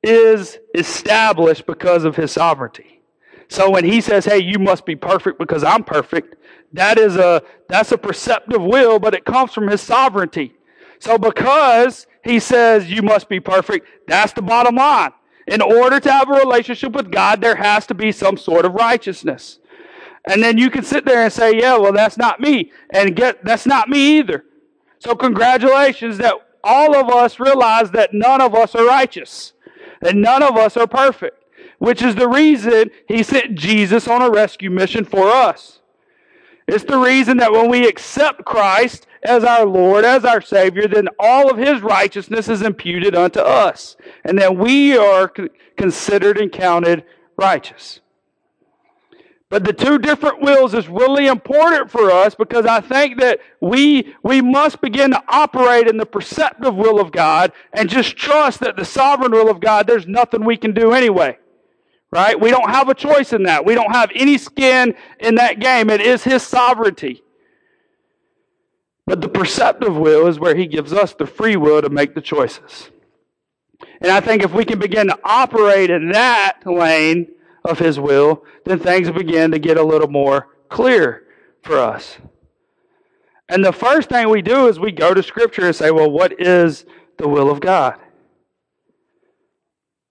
is 0.08 0.60
established 0.74 1.66
because 1.66 2.06
of 2.06 2.16
his 2.16 2.32
sovereignty. 2.32 3.02
So 3.50 3.70
when 3.70 3.84
he 3.84 4.00
says, 4.00 4.26
"Hey, 4.26 4.40
you 4.40 4.58
must 4.58 4.86
be 4.86 4.96
perfect 4.96 5.38
because 5.38 5.64
I'm 5.64 5.84
perfect," 5.84 6.36
that 6.74 6.98
is 6.98 7.18
a 7.18 7.44
that's 7.68 7.92
a 7.92 7.98
perceptive 7.98 8.62
will, 8.62 9.00
but 9.00 9.14
it 9.14 9.26
comes 9.26 9.54
from 9.54 9.68
his 9.68 9.82
sovereignty. 9.82 10.56
So 11.00 11.18
because 11.18 12.08
he 12.24 12.40
says 12.40 12.90
you 12.90 13.02
must 13.02 13.30
be 13.30 13.40
perfect, 13.40 13.88
that's 14.08 14.34
the 14.34 14.42
bottom 14.42 14.76
line. 14.76 15.12
In 15.46 15.62
order 15.62 16.00
to 16.00 16.12
have 16.12 16.30
a 16.30 16.34
relationship 16.34 16.94
with 16.94 17.12
God, 17.12 17.42
there 17.42 17.56
has 17.56 17.86
to 17.88 17.94
be 17.94 18.12
some 18.12 18.38
sort 18.38 18.66
of 18.66 18.74
righteousness. 18.74 19.60
And 20.26 20.44
then 20.44 20.58
you 20.58 20.70
can 20.70 20.84
sit 20.84 21.06
there 21.06 21.24
and 21.24 21.32
say, 21.32 21.58
"Yeah, 21.58 21.78
well, 21.78 21.94
that's 21.94 22.18
not 22.18 22.40
me," 22.40 22.72
and 22.90 23.16
get 23.16 23.44
that's 23.44 23.66
not 23.66 23.90
me 23.90 24.20
either. 24.20 24.46
So 25.00 25.16
congratulations 25.16 26.18
that 26.18 26.36
all 26.64 26.96
of 26.96 27.10
us 27.10 27.40
realize 27.40 27.92
that 27.92 28.14
none 28.14 28.42
of 28.42 28.56
us 28.56 28.74
are 28.74 28.86
righteous 28.86 29.54
and 30.02 30.22
none 30.22 30.44
of 30.44 30.56
us 30.56 30.78
are 30.78 30.88
perfect, 30.88 31.44
which 31.80 32.02
is 32.02 32.16
the 32.16 32.28
reason 32.28 32.92
he 33.08 33.24
sent 33.24 33.56
Jesus 33.56 34.08
on 34.08 34.22
a 34.22 34.30
rescue 34.30 34.70
mission 34.70 35.06
for 35.06 35.28
us. 35.28 35.80
It's 36.68 36.84
the 36.84 36.98
reason 36.98 37.38
that 37.38 37.54
when 37.54 37.70
we 37.70 37.88
accept 37.88 38.44
Christ 38.44 39.08
as 39.24 39.44
our 39.44 39.66
Lord, 39.66 40.04
as 40.04 40.26
our 40.26 40.42
Savior, 40.42 40.88
then 40.88 41.08
all 41.18 41.50
of 41.50 41.58
his 41.58 41.82
righteousness 41.82 42.50
is 42.50 42.62
imputed 42.62 43.16
unto 43.16 43.40
us. 43.40 43.96
And 44.26 44.38
that 44.40 44.58
we 44.58 44.98
are 44.98 45.32
considered 45.78 46.38
and 46.38 46.52
counted 46.52 47.06
righteous. 47.38 48.02
But 49.50 49.64
the 49.64 49.72
two 49.72 49.98
different 49.98 50.42
wills 50.42 50.74
is 50.74 50.90
really 50.90 51.28
important 51.28 51.90
for 51.90 52.12
us 52.12 52.36
because 52.36 52.66
I 52.66 52.82
think 52.82 53.20
that 53.22 53.40
we, 53.62 54.14
we 54.22 54.42
must 54.42 54.82
begin 54.82 55.12
to 55.12 55.24
operate 55.30 55.88
in 55.88 55.96
the 55.96 56.06
perceptive 56.06 56.76
will 56.76 57.00
of 57.00 57.14
God 57.14 57.54
and 57.72 57.90
just 57.90 58.18
trust 58.18 58.60
that 58.60 58.76
the 58.76 58.84
sovereign 58.84 59.32
will 59.32 59.50
of 59.50 59.62
God, 59.62 59.88
there's 59.88 60.06
nothing 60.06 60.44
we 60.44 60.58
can 60.58 60.74
do 60.74 60.92
anyway. 60.92 61.38
Right? 62.12 62.40
We 62.40 62.52
don't 62.52 62.70
have 62.70 62.90
a 62.90 62.94
choice 62.94 63.32
in 63.32 63.44
that. 63.44 63.66
We 63.66 63.76
don't 63.76 63.92
have 63.92 64.12
any 64.16 64.38
skin 64.38 64.96
in 65.20 65.36
that 65.36 65.60
game. 65.60 65.90
It 65.90 66.02
is 66.02 66.24
His 66.24 66.44
sovereignty. 66.44 67.22
But 69.06 69.22
the 69.22 69.30
perceptive 69.30 69.96
will 69.96 70.28
is 70.28 70.40
where 70.40 70.56
He 70.56 70.68
gives 70.68 70.92
us 70.92 71.14
the 71.14 71.26
free 71.26 71.56
will 71.56 71.82
to 71.82 71.90
make 71.90 72.16
the 72.16 72.22
choices. 72.22 72.92
And 74.02 74.12
I 74.12 74.20
think 74.20 74.44
if 74.44 74.54
we 74.54 74.66
can 74.66 74.80
begin 74.80 75.08
to 75.08 75.20
operate 75.24 75.90
in 75.90 76.12
that 76.12 76.60
lane, 76.66 77.28
of 77.68 77.80
His 77.80 78.00
will, 78.00 78.44
then 78.66 78.80
things 78.80 79.12
begin 79.12 79.52
to 79.52 79.60
get 79.60 79.78
a 79.78 79.84
little 79.84 80.08
more 80.08 80.48
clear 80.70 81.24
for 81.64 81.78
us. 81.78 82.18
And 83.50 83.64
the 83.64 83.74
first 83.74 84.10
thing 84.10 84.30
we 84.30 84.42
do 84.42 84.68
is 84.68 84.80
we 84.80 84.92
go 84.92 85.14
to 85.14 85.24
Scripture 85.24 85.66
and 85.66 85.76
say, 85.76 85.92
well, 85.92 86.10
what 86.10 86.40
is 86.42 86.86
the 87.18 87.28
will 87.28 87.50
of 87.50 87.60
God? 87.60 88.00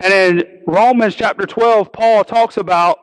And 0.01 0.13
in 0.13 0.63
Romans 0.67 1.15
chapter 1.15 1.47
12, 1.47 1.93
Paul 1.93 2.25
talks 2.25 2.57
about 2.57 2.99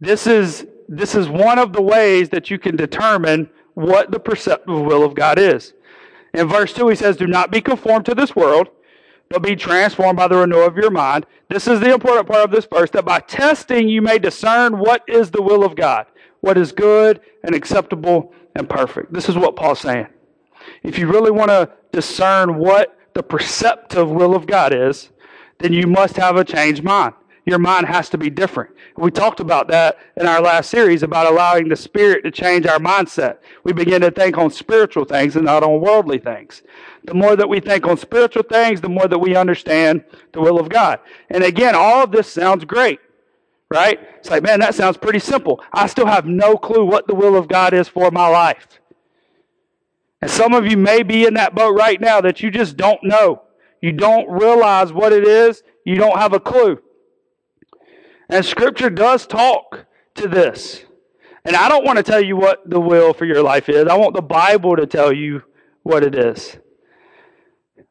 this 0.00 0.26
is, 0.26 0.66
this 0.88 1.14
is 1.14 1.28
one 1.28 1.58
of 1.58 1.72
the 1.72 1.82
ways 1.82 2.28
that 2.30 2.50
you 2.50 2.58
can 2.58 2.76
determine 2.76 3.48
what 3.74 4.10
the 4.10 4.20
perceptive 4.20 4.80
will 4.80 5.04
of 5.04 5.14
God 5.14 5.38
is. 5.38 5.74
In 6.34 6.48
verse 6.48 6.72
2, 6.72 6.88
he 6.88 6.96
says, 6.96 7.16
Do 7.16 7.26
not 7.26 7.50
be 7.50 7.60
conformed 7.60 8.06
to 8.06 8.14
this 8.14 8.34
world 8.34 8.68
but 9.32 9.42
be 9.42 9.56
transformed 9.56 10.18
by 10.18 10.28
the 10.28 10.36
renewal 10.36 10.66
of 10.66 10.76
your 10.76 10.90
mind. 10.90 11.24
This 11.48 11.66
is 11.66 11.80
the 11.80 11.92
important 11.92 12.28
part 12.28 12.44
of 12.44 12.50
this 12.50 12.66
verse 12.66 12.90
that 12.90 13.06
by 13.06 13.20
testing 13.20 13.88
you 13.88 14.02
may 14.02 14.18
discern 14.18 14.78
what 14.78 15.02
is 15.08 15.30
the 15.30 15.40
will 15.40 15.64
of 15.64 15.74
God, 15.74 16.04
what 16.42 16.58
is 16.58 16.70
good 16.70 17.18
and 17.42 17.54
acceptable 17.54 18.34
and 18.54 18.68
perfect. 18.68 19.10
This 19.10 19.30
is 19.30 19.36
what 19.36 19.56
Paul's 19.56 19.80
saying. 19.80 20.06
If 20.82 20.98
you 20.98 21.08
really 21.08 21.30
want 21.30 21.48
to 21.48 21.70
discern 21.92 22.58
what 22.58 22.98
the 23.14 23.22
perceptive 23.22 24.10
will 24.10 24.34
of 24.34 24.46
God 24.46 24.74
is, 24.74 25.08
then 25.60 25.72
you 25.72 25.86
must 25.86 26.16
have 26.16 26.36
a 26.36 26.44
changed 26.44 26.84
mind 26.84 27.14
your 27.44 27.58
mind 27.58 27.86
has 27.86 28.08
to 28.10 28.18
be 28.18 28.30
different. 28.30 28.70
We 28.96 29.10
talked 29.10 29.40
about 29.40 29.66
that 29.68 29.98
in 30.16 30.26
our 30.26 30.40
last 30.40 30.70
series 30.70 31.02
about 31.02 31.26
allowing 31.26 31.68
the 31.68 31.76
Spirit 31.76 32.22
to 32.22 32.30
change 32.30 32.66
our 32.66 32.78
mindset. 32.78 33.38
We 33.64 33.72
begin 33.72 34.02
to 34.02 34.12
think 34.12 34.38
on 34.38 34.50
spiritual 34.50 35.04
things 35.04 35.34
and 35.34 35.44
not 35.44 35.64
on 35.64 35.80
worldly 35.80 36.18
things. 36.18 36.62
The 37.04 37.14
more 37.14 37.34
that 37.34 37.48
we 37.48 37.58
think 37.58 37.86
on 37.86 37.96
spiritual 37.96 38.44
things, 38.44 38.80
the 38.80 38.88
more 38.88 39.08
that 39.08 39.18
we 39.18 39.34
understand 39.34 40.04
the 40.32 40.40
will 40.40 40.60
of 40.60 40.68
God. 40.68 41.00
And 41.30 41.42
again, 41.42 41.74
all 41.74 42.04
of 42.04 42.12
this 42.12 42.28
sounds 42.32 42.64
great, 42.64 43.00
right? 43.68 43.98
It's 44.18 44.30
like, 44.30 44.44
man, 44.44 44.60
that 44.60 44.76
sounds 44.76 44.96
pretty 44.96 45.18
simple. 45.18 45.60
I 45.72 45.88
still 45.88 46.06
have 46.06 46.26
no 46.26 46.56
clue 46.56 46.84
what 46.84 47.08
the 47.08 47.14
will 47.14 47.34
of 47.34 47.48
God 47.48 47.74
is 47.74 47.88
for 47.88 48.12
my 48.12 48.28
life. 48.28 48.68
And 50.20 50.30
some 50.30 50.54
of 50.54 50.64
you 50.64 50.76
may 50.76 51.02
be 51.02 51.26
in 51.26 51.34
that 51.34 51.56
boat 51.56 51.74
right 51.74 52.00
now 52.00 52.20
that 52.20 52.40
you 52.40 52.52
just 52.52 52.76
don't 52.76 53.02
know. 53.02 53.42
You 53.80 53.90
don't 53.90 54.30
realize 54.30 54.92
what 54.92 55.12
it 55.12 55.26
is. 55.26 55.64
You 55.84 55.96
don't 55.96 56.16
have 56.16 56.32
a 56.32 56.38
clue. 56.38 56.80
And 58.28 58.44
Scripture 58.44 58.90
does 58.90 59.26
talk 59.26 59.86
to 60.14 60.28
this. 60.28 60.84
And 61.44 61.56
I 61.56 61.68
don't 61.68 61.84
want 61.84 61.96
to 61.96 62.02
tell 62.02 62.22
you 62.22 62.36
what 62.36 62.68
the 62.68 62.80
will 62.80 63.12
for 63.12 63.24
your 63.24 63.42
life 63.42 63.68
is. 63.68 63.88
I 63.88 63.96
want 63.96 64.14
the 64.14 64.22
Bible 64.22 64.76
to 64.76 64.86
tell 64.86 65.12
you 65.12 65.42
what 65.82 66.04
it 66.04 66.14
is. 66.14 66.56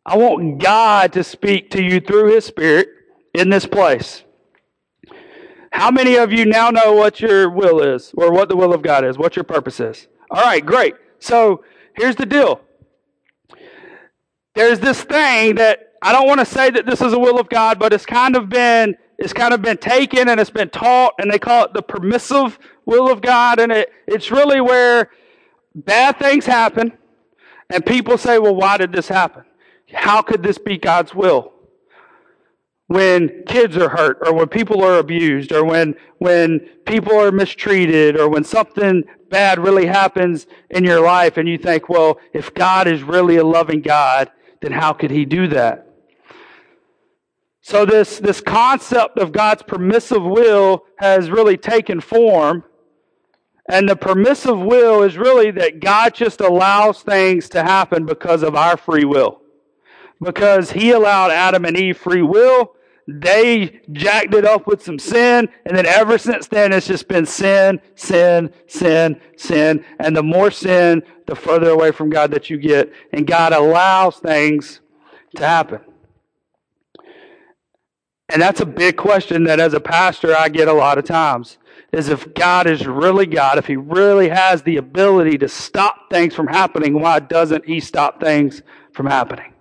I 0.06 0.18
want 0.18 0.60
God 0.60 1.14
to 1.14 1.24
speak 1.24 1.70
to 1.72 1.84
you 1.84 2.00
through 2.00 2.34
His 2.34 2.46
Spirit 2.46 2.88
in 3.34 3.50
this 3.50 3.66
place. 3.66 4.24
How 5.72 5.92
many 5.92 6.16
of 6.16 6.32
you 6.32 6.46
now 6.46 6.70
know 6.70 6.94
what 6.94 7.22
your 7.22 7.50
will 7.50 7.82
is 7.82 8.14
or 8.18 8.32
what 8.32 8.50
the 8.50 8.56
will 8.56 8.74
of 8.74 8.82
God 8.82 9.06
is, 9.06 9.18
what 9.18 9.36
your 9.36 9.44
purpose 9.44 9.80
is? 9.80 10.08
All 10.30 10.42
right, 10.44 10.66
great. 10.66 10.96
So 11.20 11.64
here's 11.96 12.16
the 12.16 12.26
deal 12.26 12.62
there's 14.54 14.80
this 14.80 15.02
thing 15.04 15.56
that 15.56 15.94
I 16.02 16.12
don't 16.12 16.28
want 16.28 16.40
to 16.40 16.46
say 16.46 16.70
that 16.72 16.86
this 16.86 17.02
is 17.02 17.14
a 17.14 17.20
will 17.20 17.40
of 17.40 17.48
God, 17.50 17.80
but 17.80 17.94
it's 17.94 18.06
kind 18.06 18.36
of 18.36 18.50
been 18.50 18.96
it's 19.22 19.34
kind 19.34 19.54
of 19.54 19.62
been 19.62 19.78
taken 19.78 20.30
and 20.30 20.40
it's 20.40 20.50
been 20.50 20.70
taught, 20.70 21.14
and 21.20 21.32
they 21.32 21.38
call 21.38 21.66
it 21.66 21.74
the 21.74 21.84
permissive 21.84 22.58
will 22.86 23.12
of 23.12 23.22
God. 23.22 23.60
And 23.60 23.72
it, 23.72 23.92
it's 24.08 24.32
really 24.32 24.60
where 24.60 25.12
bad 25.76 26.18
things 26.18 26.48
happen, 26.48 26.98
and 27.70 27.86
people 27.86 28.18
say, 28.18 28.40
Well, 28.40 28.56
why 28.56 28.78
did 28.78 28.92
this 28.92 29.08
happen? 29.08 29.44
How 29.94 30.24
could 30.24 30.42
this 30.42 30.58
be 30.58 30.78
God's 30.78 31.14
will? 31.14 31.54
When 32.88 33.44
kids 33.46 33.78
are 33.78 33.90
hurt, 33.90 34.18
or 34.26 34.34
when 34.34 34.48
people 34.48 34.84
are 34.84 34.98
abused, 34.98 35.52
or 35.52 35.64
when, 35.64 35.96
when 36.18 36.60
people 36.88 37.16
are 37.16 37.32
mistreated, 37.32 38.20
or 38.20 38.28
when 38.28 38.44
something 38.44 39.04
bad 39.30 39.60
really 39.60 39.86
happens 39.86 40.48
in 40.72 40.84
your 40.84 41.00
life, 41.00 41.38
and 41.38 41.48
you 41.48 41.60
think, 41.60 41.90
Well, 41.90 42.20
if 42.34 42.52
God 42.56 42.88
is 42.88 43.04
really 43.04 43.38
a 43.38 43.46
loving 43.46 43.82
God, 43.82 44.32
then 44.62 44.72
how 44.72 44.94
could 44.94 45.12
He 45.12 45.26
do 45.26 45.48
that? 45.50 45.91
So 47.62 47.86
this, 47.86 48.20
this 48.20 48.42
concept 48.42 49.20
of 49.20 49.32
God's 49.32 49.62
permissive 49.62 50.24
will 50.24 50.86
has 50.98 51.30
really 51.30 51.58
taken 51.58 52.02
form. 52.02 52.64
And 53.70 53.88
the 53.88 53.96
permissive 53.96 54.60
will 54.60 55.04
is 55.04 55.18
really 55.18 55.52
that 55.52 55.80
God 55.80 56.16
just 56.16 56.42
allows 56.42 57.04
things 57.04 57.48
to 57.50 57.64
happen 57.64 58.06
because 58.06 58.42
of 58.44 58.56
our 58.56 58.78
free 58.78 59.06
will. 59.06 59.42
Because 60.22 60.72
He 60.72 60.92
allowed 60.92 61.32
Adam 61.32 61.66
and 61.66 61.78
Eve 61.78 61.98
free 61.98 62.24
will, 62.24 62.76
they 63.08 63.82
jacked 63.92 64.34
it 64.34 64.46
up 64.46 64.68
with 64.68 64.84
some 64.84 65.00
sin, 65.00 65.50
and 65.66 65.76
then 65.76 65.86
ever 65.86 66.18
since 66.18 66.48
then 66.48 66.72
it's 66.72 66.88
just 66.88 67.08
been 67.08 67.26
sin, 67.26 67.82
sin, 67.96 68.54
sin, 68.68 69.20
sin. 69.38 69.86
And 70.00 70.16
the 70.16 70.24
more 70.24 70.52
sin, 70.52 71.04
the 71.28 71.36
further 71.36 71.70
away 71.70 71.92
from 71.92 72.10
God 72.10 72.32
that 72.32 72.50
you 72.50 72.58
get. 72.58 72.92
And 73.14 73.26
God 73.26 73.54
allows 73.54 74.18
things 74.18 74.82
to 75.36 75.46
happen. 75.46 75.82
And 78.32 78.42
that's 78.42 78.62
a 78.62 78.66
big 78.66 78.96
question 78.96 79.44
that 79.44 79.60
as 79.60 79.74
a 79.74 79.80
pastor 79.80 80.36
I 80.36 80.48
get 80.48 80.70
a 80.70 80.74
lot 80.74 80.98
of 80.98 81.04
times. 81.04 81.58
is 81.92 82.08
if 82.08 82.34
God 82.34 82.66
is 82.66 82.88
really 82.88 83.26
God, 83.26 83.58
if 83.58 83.68
He 83.68 83.76
really 83.76 84.30
has 84.30 84.64
the 84.64 84.78
ability 84.78 85.38
to 85.40 85.50
stop 85.50 86.10
things 86.10 86.34
from 86.34 86.48
happening, 86.48 86.94
why 86.94 87.20
doesn't 87.20 87.66
He 87.66 87.82
stop 87.82 88.22
things 88.22 88.62
from 88.94 89.06
happening? 89.06 89.54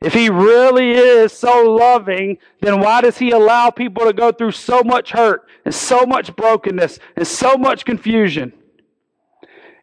If 0.00 0.14
He 0.14 0.30
really 0.30 0.92
is 0.92 1.32
so 1.32 1.70
loving, 1.70 2.38
then 2.62 2.80
why 2.80 3.02
does 3.02 3.18
He 3.18 3.32
allow 3.32 3.68
people 3.68 4.06
to 4.06 4.14
go 4.14 4.32
through 4.32 4.52
so 4.52 4.82
much 4.82 5.10
hurt 5.10 5.46
and 5.66 5.74
so 5.74 6.06
much 6.06 6.34
brokenness 6.36 6.98
and 7.16 7.26
so 7.26 7.58
much 7.58 7.84
confusion? 7.84 8.54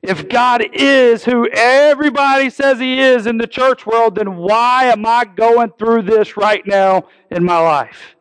If 0.03 0.29
God 0.29 0.63
is 0.73 1.25
who 1.25 1.49
everybody 1.49 2.49
says 2.49 2.79
He 2.79 2.99
is 2.99 3.25
in 3.25 3.37
the 3.37 3.47
church 3.47 3.85
world, 3.85 4.15
then 4.15 4.37
why 4.37 4.85
am 4.85 5.05
I 5.05 5.25
going 5.25 5.71
through 5.77 6.03
this 6.03 6.37
right 6.37 6.65
now 6.65 7.07
in 7.31 7.43
my 7.43 7.59
life? 7.59 8.15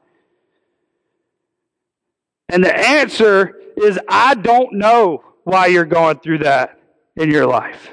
And 2.48 2.64
the 2.64 2.74
answer 2.74 3.56
is 3.76 3.98
I 4.08 4.34
don't 4.34 4.74
know 4.74 5.22
why 5.44 5.66
you're 5.66 5.84
going 5.84 6.18
through 6.20 6.38
that 6.38 6.80
in 7.16 7.30
your 7.30 7.46
life. 7.46 7.90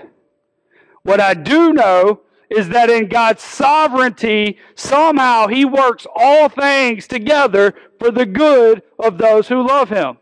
What 1.03 1.19
I 1.19 1.33
do 1.33 1.73
know 1.73 2.21
is 2.49 2.69
that 2.69 2.89
in 2.89 3.07
God's 3.09 3.41
sovereignty, 3.41 4.57
somehow 4.75 5.47
He 5.47 5.65
works 5.65 6.07
all 6.15 6.49
things 6.49 7.07
together 7.07 7.73
for 7.99 8.11
the 8.11 8.25
good 8.25 8.83
of 8.99 9.17
those 9.17 9.47
who 9.47 9.67
love 9.67 9.89
Him. 9.89 10.17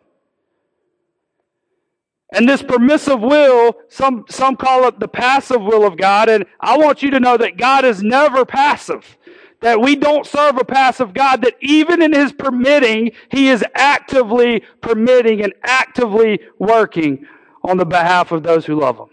And 2.32 2.48
this 2.48 2.64
permissive 2.64 3.20
will, 3.20 3.76
some, 3.90 4.26
some 4.30 4.56
call 4.56 4.88
it 4.88 5.00
the 5.00 5.08
passive 5.08 5.62
will 5.62 5.86
of 5.86 5.98
God. 5.98 6.30
And 6.30 6.46
I 6.62 6.78
want 6.78 7.04
you 7.04 7.12
to 7.12 7.20
know 7.20 7.36
that 7.38 7.58
God 7.58 7.84
is 7.84 8.02
never 8.02 8.46
passive. 8.46 9.18
That 9.60 9.82
we 9.82 9.96
don't 9.96 10.26
serve 10.26 10.58
a 10.58 10.64
passive 10.64 11.14
God, 11.14 11.44
that 11.44 11.56
even 11.60 12.02
in 12.02 12.14
His 12.14 12.32
permitting, 12.32 13.12
He 13.30 13.50
is 13.50 13.64
actively 13.76 14.64
permitting 14.82 15.44
and 15.44 15.54
actively 15.64 16.40
working 16.58 17.28
on 17.64 17.78
the 17.78 17.86
behalf 17.86 18.32
of 18.32 18.44
those 18.44 18.66
who 18.66 18.80
love 18.80 18.98
Him. 18.98 19.10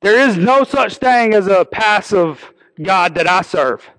There 0.00 0.28
is 0.28 0.36
no 0.36 0.64
such 0.64 0.96
thing 0.96 1.34
as 1.34 1.46
a 1.46 1.64
passive 1.64 2.52
God 2.80 3.14
that 3.16 3.26
I 3.26 3.42
serve. 3.42 3.90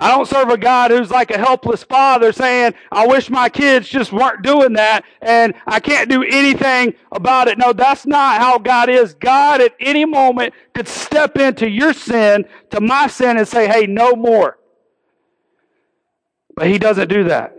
I 0.00 0.10
don't 0.12 0.28
serve 0.28 0.48
a 0.50 0.56
God 0.56 0.92
who's 0.92 1.10
like 1.10 1.32
a 1.32 1.38
helpless 1.38 1.82
father 1.82 2.32
saying, 2.32 2.74
I 2.92 3.06
wish 3.06 3.30
my 3.30 3.48
kids 3.48 3.88
just 3.88 4.12
weren't 4.12 4.42
doing 4.42 4.74
that 4.74 5.04
and 5.20 5.54
I 5.66 5.80
can't 5.80 6.08
do 6.08 6.22
anything 6.22 6.94
about 7.10 7.48
it. 7.48 7.58
No, 7.58 7.72
that's 7.72 8.06
not 8.06 8.40
how 8.40 8.58
God 8.58 8.88
is. 8.88 9.14
God 9.14 9.60
at 9.60 9.74
any 9.80 10.04
moment 10.04 10.54
could 10.72 10.86
step 10.86 11.36
into 11.36 11.68
your 11.68 11.92
sin, 11.92 12.44
to 12.70 12.80
my 12.80 13.08
sin, 13.08 13.38
and 13.38 13.48
say, 13.48 13.66
hey, 13.66 13.86
no 13.86 14.12
more. 14.12 14.58
But 16.54 16.68
He 16.68 16.78
doesn't 16.78 17.08
do 17.08 17.24
that. 17.24 17.56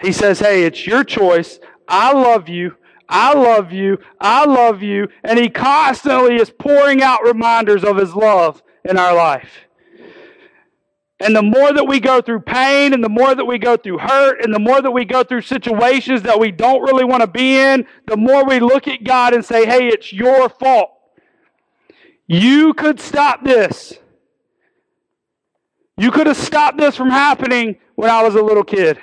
He 0.00 0.12
says, 0.12 0.38
hey, 0.38 0.64
it's 0.64 0.86
your 0.86 1.02
choice. 1.02 1.58
I 1.88 2.12
love 2.12 2.48
you. 2.48 2.76
I 3.08 3.34
love 3.34 3.72
you. 3.72 3.98
I 4.20 4.44
love 4.44 4.82
you. 4.82 5.08
And 5.24 5.38
He 5.38 5.48
constantly 5.48 6.36
is 6.36 6.50
pouring 6.50 7.02
out 7.02 7.24
reminders 7.24 7.82
of 7.82 7.96
His 7.96 8.14
love 8.14 8.62
in 8.84 8.98
our 8.98 9.14
life. 9.14 9.65
And 11.20 11.34
the 11.34 11.42
more 11.42 11.72
that 11.72 11.84
we 11.84 11.98
go 11.98 12.20
through 12.20 12.40
pain, 12.40 12.92
and 12.92 13.02
the 13.02 13.08
more 13.08 13.34
that 13.34 13.44
we 13.44 13.58
go 13.58 13.76
through 13.76 13.98
hurt, 13.98 14.44
and 14.44 14.54
the 14.54 14.58
more 14.58 14.82
that 14.82 14.90
we 14.90 15.06
go 15.06 15.24
through 15.24 15.40
situations 15.42 16.22
that 16.22 16.38
we 16.38 16.50
don't 16.50 16.82
really 16.82 17.04
want 17.04 17.22
to 17.22 17.26
be 17.26 17.56
in, 17.56 17.86
the 18.06 18.18
more 18.18 18.44
we 18.44 18.60
look 18.60 18.86
at 18.86 19.02
God 19.02 19.32
and 19.32 19.42
say, 19.42 19.64
hey, 19.64 19.88
it's 19.88 20.12
your 20.12 20.50
fault. 20.50 20.90
You 22.26 22.74
could 22.74 23.00
stop 23.00 23.44
this. 23.44 23.94
You 25.96 26.10
could 26.10 26.26
have 26.26 26.36
stopped 26.36 26.76
this 26.76 26.96
from 26.96 27.08
happening 27.08 27.76
when 27.94 28.10
I 28.10 28.22
was 28.22 28.34
a 28.34 28.42
little 28.42 28.64
kid. 28.64 28.98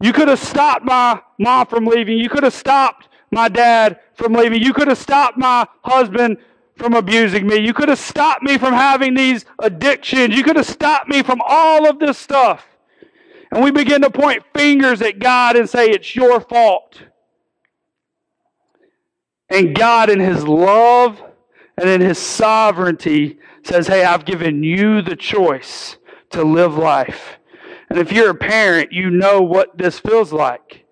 You 0.00 0.14
could 0.14 0.28
have 0.28 0.38
stopped 0.38 0.84
my 0.84 1.20
mom 1.38 1.66
from 1.66 1.84
leaving. 1.84 2.16
You 2.16 2.30
could 2.30 2.44
have 2.44 2.54
stopped 2.54 3.08
my 3.30 3.48
dad 3.48 4.00
from 4.14 4.32
leaving. 4.32 4.62
You 4.62 4.72
could 4.72 4.88
have 4.88 4.96
stopped 4.96 5.36
my 5.36 5.66
husband 5.82 6.38
from 6.78 6.94
abusing 6.94 7.46
me. 7.46 7.56
You 7.56 7.74
could 7.74 7.88
have 7.88 7.98
stopped 7.98 8.42
me 8.42 8.56
from 8.56 8.72
having 8.72 9.14
these 9.14 9.44
addictions. 9.58 10.36
You 10.36 10.44
could 10.44 10.56
have 10.56 10.66
stopped 10.66 11.08
me 11.08 11.22
from 11.22 11.40
all 11.46 11.88
of 11.88 11.98
this 11.98 12.18
stuff. 12.18 12.66
And 13.50 13.64
we 13.64 13.70
begin 13.70 14.02
to 14.02 14.10
point 14.10 14.42
fingers 14.54 15.02
at 15.02 15.18
God 15.18 15.56
and 15.56 15.68
say, 15.68 15.90
it's 15.90 16.14
your 16.14 16.40
fault. 16.40 17.02
And 19.50 19.74
God, 19.74 20.10
in 20.10 20.20
His 20.20 20.44
love 20.44 21.22
and 21.76 21.88
in 21.88 22.00
His 22.00 22.18
sovereignty, 22.18 23.38
says, 23.62 23.86
Hey, 23.86 24.04
I've 24.04 24.24
given 24.24 24.62
you 24.62 25.02
the 25.02 25.16
choice 25.16 25.96
to 26.30 26.42
live 26.42 26.76
life. 26.76 27.38
And 27.88 27.98
if 27.98 28.12
you're 28.12 28.30
a 28.30 28.34
parent, 28.34 28.92
you 28.92 29.10
know 29.10 29.40
what 29.40 29.78
this 29.78 29.98
feels 29.98 30.32
like. 30.32 30.84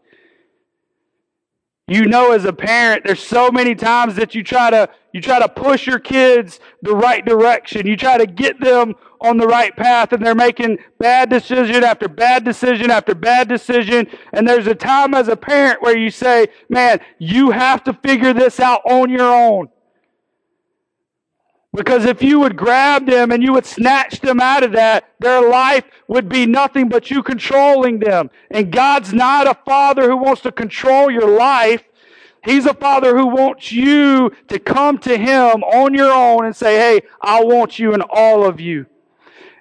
You 1.88 2.06
know 2.06 2.32
as 2.32 2.44
a 2.44 2.52
parent, 2.52 3.04
there's 3.04 3.22
so 3.22 3.48
many 3.52 3.76
times 3.76 4.16
that 4.16 4.34
you 4.34 4.42
try 4.42 4.70
to 4.70 4.88
you 5.12 5.20
try 5.20 5.38
to 5.38 5.48
push 5.48 5.86
your 5.86 6.00
kids 6.00 6.58
the 6.82 6.94
right 6.94 7.24
direction. 7.24 7.86
You 7.86 7.96
try 7.96 8.18
to 8.18 8.26
get 8.26 8.60
them 8.60 8.94
on 9.20 9.36
the 9.36 9.46
right 9.46 9.74
path 9.76 10.12
and 10.12 10.24
they're 10.24 10.34
making 10.34 10.78
bad 10.98 11.30
decision 11.30 11.84
after 11.84 12.08
bad 12.08 12.44
decision 12.44 12.90
after 12.90 13.14
bad 13.14 13.48
decision. 13.48 14.08
And 14.32 14.48
there's 14.48 14.66
a 14.66 14.74
time 14.74 15.14
as 15.14 15.28
a 15.28 15.36
parent 15.36 15.80
where 15.80 15.96
you 15.96 16.10
say, 16.10 16.48
man, 16.68 17.00
you 17.18 17.52
have 17.52 17.84
to 17.84 17.92
figure 17.94 18.34
this 18.34 18.58
out 18.58 18.82
on 18.84 19.08
your 19.08 19.32
own. 19.32 19.68
Because 21.76 22.06
if 22.06 22.22
you 22.22 22.40
would 22.40 22.56
grab 22.56 23.04
them 23.04 23.30
and 23.30 23.42
you 23.42 23.52
would 23.52 23.66
snatch 23.66 24.20
them 24.20 24.40
out 24.40 24.62
of 24.62 24.72
that, 24.72 25.10
their 25.20 25.46
life 25.46 25.84
would 26.08 26.26
be 26.26 26.46
nothing 26.46 26.88
but 26.88 27.10
you 27.10 27.22
controlling 27.22 27.98
them. 27.98 28.30
And 28.50 28.72
God's 28.72 29.12
not 29.12 29.46
a 29.46 29.58
father 29.66 30.08
who 30.08 30.16
wants 30.16 30.40
to 30.42 30.52
control 30.52 31.10
your 31.10 31.28
life. 31.28 31.84
He's 32.42 32.64
a 32.64 32.72
father 32.72 33.14
who 33.14 33.26
wants 33.26 33.72
you 33.72 34.32
to 34.48 34.58
come 34.58 34.96
to 35.00 35.18
him 35.18 35.62
on 35.64 35.92
your 35.92 36.10
own 36.10 36.46
and 36.46 36.56
say, 36.56 36.76
Hey, 36.78 37.06
I 37.20 37.44
want 37.44 37.78
you 37.78 37.92
and 37.92 38.02
all 38.08 38.46
of 38.46 38.58
you. 38.58 38.86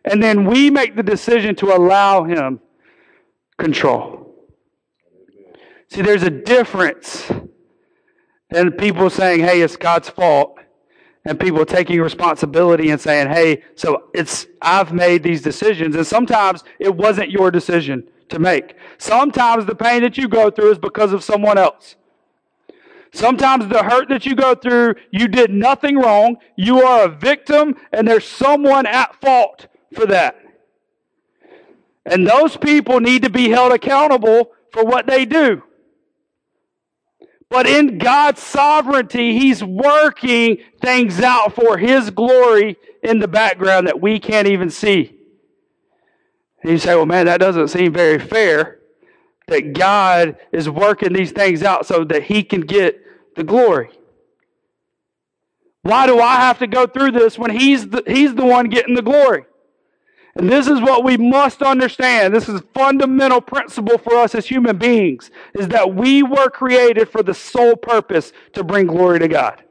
And 0.05 0.23
then 0.23 0.45
we 0.45 0.69
make 0.69 0.95
the 0.95 1.03
decision 1.03 1.53
to 1.55 1.75
allow 1.75 2.23
him 2.23 2.61
control. 3.57 4.33
See, 5.89 6.01
there's 6.01 6.23
a 6.23 6.29
difference 6.29 7.29
in 8.51 8.71
people 8.71 9.09
saying, 9.09 9.41
Hey, 9.41 9.61
it's 9.61 9.75
God's 9.75 10.07
fault 10.07 10.54
and 11.25 11.39
people 11.39 11.65
taking 11.65 11.99
responsibility 11.99 12.91
and 12.91 13.01
saying, 13.01 13.27
hey, 13.29 13.63
so 13.75 14.09
it's, 14.13 14.45
I've 14.61 14.93
made 14.93 15.23
these 15.23 15.41
decisions. 15.41 15.95
And 15.95 16.05
sometimes 16.05 16.63
it 16.79 16.95
wasn't 16.95 17.31
your 17.31 17.49
decision 17.49 18.07
to 18.29 18.39
make. 18.39 18.75
Sometimes 18.97 19.65
the 19.65 19.75
pain 19.75 20.01
that 20.01 20.17
you 20.17 20.27
go 20.27 20.51
through 20.51 20.71
is 20.71 20.77
because 20.77 21.13
of 21.13 21.23
someone 21.23 21.57
else. 21.57 21.95
Sometimes 23.11 23.67
the 23.67 23.81
hurt 23.81 24.09
that 24.09 24.25
you 24.25 24.35
go 24.35 24.55
through, 24.55 24.95
you 25.09 25.27
did 25.27 25.49
nothing 25.49 25.97
wrong. 25.97 26.37
You 26.57 26.83
are 26.83 27.05
a 27.05 27.09
victim 27.09 27.75
and 27.91 28.07
there's 28.07 28.27
someone 28.27 28.85
at 28.85 29.19
fault 29.21 29.67
for 29.93 30.05
that. 30.07 30.39
And 32.05 32.27
those 32.27 32.55
people 32.55 32.99
need 32.99 33.23
to 33.23 33.29
be 33.29 33.49
held 33.49 33.71
accountable 33.71 34.51
for 34.71 34.83
what 34.83 35.07
they 35.07 35.25
do. 35.25 35.63
But 37.49 37.67
in 37.67 37.97
God's 37.97 38.41
sovereignty, 38.41 39.37
He's 39.37 39.63
working 39.63 40.57
things 40.81 41.21
out 41.21 41.53
for 41.53 41.77
His 41.77 42.09
glory 42.09 42.77
in 43.03 43.19
the 43.19 43.27
background 43.27 43.87
that 43.87 44.01
we 44.01 44.19
can't 44.19 44.47
even 44.47 44.69
see. 44.69 45.15
And 46.61 46.71
you 46.71 46.77
say, 46.77 46.95
well, 46.95 47.05
man, 47.05 47.27
that 47.27 47.39
doesn't 47.39 47.67
seem 47.67 47.93
very 47.93 48.19
fair 48.19 48.79
that 49.47 49.73
God 49.73 50.37
is 50.51 50.67
working 50.67 51.13
these 51.13 51.31
things 51.31 51.61
out 51.61 51.85
so 51.85 52.03
that 52.05 52.23
He 52.23 52.43
can 52.43 52.61
get 52.61 52.99
the 53.35 53.43
glory. 53.43 53.89
Why 55.83 56.07
do 56.07 56.19
I 56.19 56.37
have 56.37 56.57
to 56.59 56.67
go 56.67 56.87
through 56.87 57.11
this 57.11 57.37
when 57.37 57.51
He's 57.51 57.87
the, 57.87 58.01
he's 58.07 58.33
the 58.33 58.45
one 58.45 58.69
getting 58.69 58.95
the 58.95 59.03
glory? 59.03 59.45
And 60.35 60.49
this 60.49 60.67
is 60.67 60.81
what 60.81 61.03
we 61.03 61.15
must 61.15 61.61
understand. 61.61 62.35
This 62.35 62.49
is 62.49 62.55
a 62.55 62.63
fundamental 62.73 63.39
principle 63.39 63.97
for 63.97 64.15
us 64.15 64.35
as 64.35 64.45
human 64.45 64.77
beings 64.77 65.31
is 65.53 65.69
that 65.69 65.95
we 65.95 66.23
were 66.23 66.49
created 66.49 67.09
for 67.09 67.23
the 67.23 67.33
sole 67.33 67.77
purpose 67.77 68.33
to 68.53 68.63
bring 68.63 68.87
glory 68.87 69.19
to 69.19 69.29
God. 69.29 69.63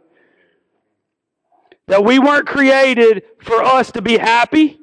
That 1.87 2.03
we 2.03 2.19
weren't 2.19 2.47
created 2.47 3.25
for 3.43 3.63
us 3.63 3.93
to 3.93 4.01
be 4.01 4.17
happy. 4.17 4.81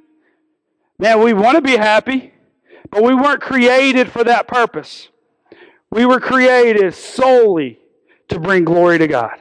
Man, 1.00 1.24
we 1.24 1.34
want 1.34 1.56
to 1.56 1.62
be 1.62 1.78
happy, 1.78 2.32
but 2.91 3.02
we 3.02 3.15
weren't 3.15 3.41
created 3.41 4.12
for 4.12 4.24
that 4.24 4.48
purpose. 4.48 5.10
We 5.89 6.06
were 6.06 6.20
created 6.20 6.94
solely 6.94 7.80
to 8.28 8.39
bring 8.39 8.65
glory 8.65 9.00
to 9.00 9.08
God. 9.08 9.39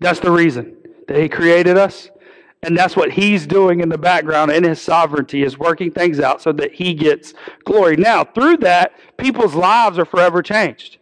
That's 0.00 0.20
the 0.20 0.30
reason 0.30 0.78
that 1.06 1.18
He 1.18 1.28
created 1.28 1.76
us. 1.76 2.08
And 2.64 2.76
that's 2.78 2.96
what 2.96 3.12
he's 3.12 3.46
doing 3.46 3.80
in 3.80 3.90
the 3.90 3.98
background 3.98 4.50
in 4.50 4.64
his 4.64 4.80
sovereignty 4.80 5.42
is 5.42 5.58
working 5.58 5.90
things 5.90 6.18
out 6.18 6.40
so 6.40 6.50
that 6.52 6.72
he 6.72 6.94
gets 6.94 7.34
glory. 7.64 7.96
Now, 7.96 8.24
through 8.24 8.56
that, 8.58 8.94
people's 9.18 9.54
lives 9.54 9.98
are 9.98 10.06
forever 10.06 10.42
changed. 10.42 10.96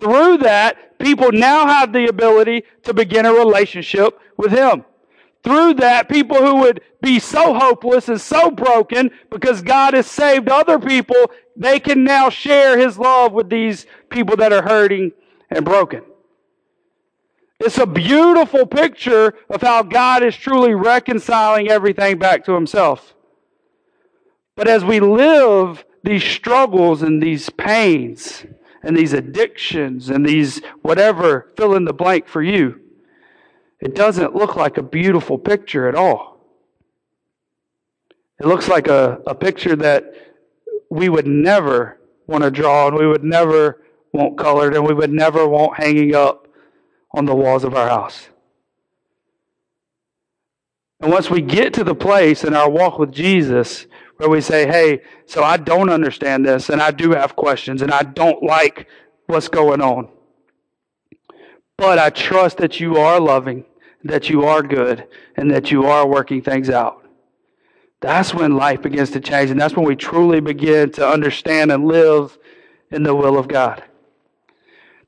Through 0.00 0.38
that, 0.38 0.98
people 0.98 1.32
now 1.32 1.66
have 1.66 1.92
the 1.92 2.06
ability 2.06 2.64
to 2.84 2.94
begin 2.94 3.26
a 3.26 3.32
relationship 3.34 4.18
with 4.38 4.52
him. 4.52 4.84
through 5.42 5.74
that, 5.74 6.08
people 6.08 6.38
who 6.38 6.56
would 6.56 6.80
be 7.02 7.18
so 7.18 7.52
hopeless 7.52 8.08
and 8.08 8.18
so 8.18 8.50
broken 8.50 9.10
because 9.30 9.60
God 9.60 9.92
has 9.92 10.06
saved 10.06 10.48
other 10.48 10.78
people, 10.78 11.30
they 11.54 11.78
can 11.78 12.02
now 12.02 12.30
share 12.30 12.78
His 12.78 12.98
love 12.98 13.32
with 13.32 13.50
these 13.50 13.84
people 14.08 14.36
that 14.36 14.54
are 14.54 14.62
hurting 14.62 15.12
and 15.50 15.64
broken. 15.64 16.02
It's 17.64 17.78
a 17.78 17.86
beautiful 17.86 18.66
picture 18.66 19.32
of 19.48 19.62
how 19.62 19.82
God 19.82 20.22
is 20.22 20.36
truly 20.36 20.74
reconciling 20.74 21.70
everything 21.70 22.18
back 22.18 22.44
to 22.44 22.52
Himself. 22.52 23.14
But 24.54 24.68
as 24.68 24.84
we 24.84 25.00
live 25.00 25.82
these 26.02 26.22
struggles 26.22 27.00
and 27.00 27.22
these 27.22 27.48
pains 27.48 28.44
and 28.82 28.94
these 28.94 29.14
addictions 29.14 30.10
and 30.10 30.26
these 30.26 30.60
whatever 30.82 31.52
fill 31.56 31.74
in 31.74 31.86
the 31.86 31.94
blank 31.94 32.28
for 32.28 32.42
you, 32.42 32.80
it 33.80 33.94
doesn't 33.94 34.36
look 34.36 34.56
like 34.56 34.76
a 34.76 34.82
beautiful 34.82 35.38
picture 35.38 35.88
at 35.88 35.94
all. 35.94 36.40
It 38.40 38.46
looks 38.46 38.68
like 38.68 38.88
a, 38.88 39.22
a 39.26 39.34
picture 39.34 39.74
that 39.76 40.12
we 40.90 41.08
would 41.08 41.26
never 41.26 41.98
want 42.26 42.44
to 42.44 42.50
draw 42.50 42.88
and 42.88 42.96
we 42.98 43.06
would 43.06 43.24
never 43.24 43.82
want 44.12 44.36
colored 44.36 44.74
and 44.74 44.86
we 44.86 44.92
would 44.92 45.12
never 45.12 45.48
want 45.48 45.78
hanging 45.78 46.14
up 46.14 46.43
on 47.14 47.24
the 47.24 47.34
walls 47.34 47.64
of 47.64 47.74
our 47.74 47.88
house. 47.88 48.28
And 51.00 51.12
once 51.12 51.30
we 51.30 51.40
get 51.40 51.72
to 51.74 51.84
the 51.84 51.94
place 51.94 52.44
in 52.44 52.54
our 52.54 52.68
walk 52.68 52.98
with 52.98 53.12
Jesus 53.12 53.86
where 54.16 54.28
we 54.28 54.40
say, 54.40 54.66
hey, 54.66 55.00
so 55.26 55.42
I 55.42 55.56
don't 55.56 55.90
understand 55.90 56.44
this 56.44 56.68
and 56.68 56.82
I 56.82 56.90
do 56.90 57.12
have 57.12 57.36
questions 57.36 57.82
and 57.82 57.92
I 57.92 58.02
don't 58.02 58.42
like 58.42 58.88
what's 59.26 59.48
going 59.48 59.80
on. 59.80 60.08
But 61.76 61.98
I 61.98 62.10
trust 62.10 62.58
that 62.58 62.80
you 62.80 62.96
are 62.96 63.20
loving, 63.20 63.64
that 64.02 64.28
you 64.28 64.44
are 64.44 64.62
good, 64.62 65.06
and 65.36 65.50
that 65.50 65.70
you 65.70 65.86
are 65.86 66.06
working 66.06 66.42
things 66.42 66.70
out. 66.70 67.04
That's 68.00 68.34
when 68.34 68.56
life 68.56 68.82
begins 68.82 69.10
to 69.12 69.20
change, 69.20 69.50
and 69.50 69.60
that's 69.60 69.74
when 69.74 69.86
we 69.86 69.96
truly 69.96 70.40
begin 70.40 70.92
to 70.92 71.08
understand 71.08 71.72
and 71.72 71.86
live 71.86 72.38
in 72.90 73.02
the 73.02 73.14
will 73.14 73.38
of 73.38 73.48
God. 73.48 73.82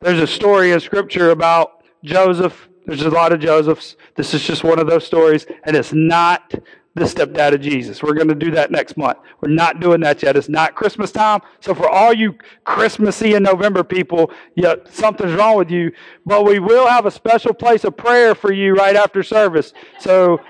There's 0.00 0.20
a 0.20 0.26
story 0.26 0.72
in 0.72 0.80
Scripture 0.80 1.30
about 1.30 1.75
Joseph. 2.04 2.68
There's 2.86 3.02
a 3.02 3.10
lot 3.10 3.32
of 3.32 3.40
Josephs. 3.40 3.96
This 4.14 4.32
is 4.32 4.42
just 4.42 4.62
one 4.62 4.78
of 4.78 4.86
those 4.86 5.04
stories, 5.04 5.46
and 5.64 5.76
it's 5.76 5.92
not 5.92 6.54
the 6.96 7.04
stepdad 7.04 7.52
of 7.52 7.60
Jesus. 7.60 8.02
We're 8.02 8.14
going 8.14 8.28
to 8.28 8.34
do 8.34 8.50
that 8.52 8.70
next 8.70 8.96
month. 8.96 9.18
We're 9.42 9.50
not 9.50 9.80
doing 9.80 10.00
that 10.00 10.22
yet. 10.22 10.34
It's 10.34 10.48
not 10.48 10.74
Christmas 10.74 11.12
time. 11.12 11.42
So 11.60 11.74
for 11.74 11.88
all 11.88 12.14
you 12.14 12.36
Christmassy 12.64 13.34
and 13.34 13.44
November 13.44 13.84
people, 13.84 14.30
yeah, 14.54 14.76
something's 14.88 15.34
wrong 15.34 15.58
with 15.58 15.70
you. 15.70 15.92
But 16.24 16.44
we 16.44 16.58
will 16.58 16.86
have 16.86 17.04
a 17.04 17.10
special 17.10 17.52
place 17.52 17.84
of 17.84 17.98
prayer 17.98 18.34
for 18.34 18.50
you 18.50 18.74
right 18.74 18.96
after 18.96 19.22
service. 19.22 19.74
So 20.00 20.40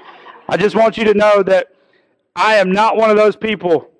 I 0.48 0.56
just 0.56 0.76
want 0.76 0.96
you 0.96 1.04
to 1.04 1.14
know 1.14 1.42
that 1.42 1.68
I 2.36 2.56
am 2.56 2.70
not 2.70 2.96
one 2.96 3.10
of 3.10 3.16
those 3.16 3.34
people. 3.34 3.90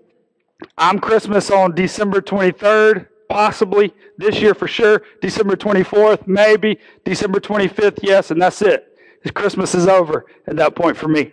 I'm 0.79 1.01
Christmas 1.01 1.51
on 1.51 1.75
December 1.75 2.21
23rd, 2.21 3.09
possibly 3.29 3.93
this 4.19 4.41
year 4.41 4.55
for 4.55 4.69
sure. 4.69 5.03
December 5.21 5.57
24th, 5.57 6.27
maybe. 6.27 6.79
December 7.05 7.41
25th, 7.41 8.01
yes, 8.03 8.31
and 8.31 8.41
that's 8.41 8.63
it. 8.63 8.93
Christmas 9.35 9.75
is 9.75 9.89
over 9.89 10.27
at 10.47 10.57
that 10.57 10.77
point 10.77 10.97
for 10.97 11.09
me. 11.09 11.33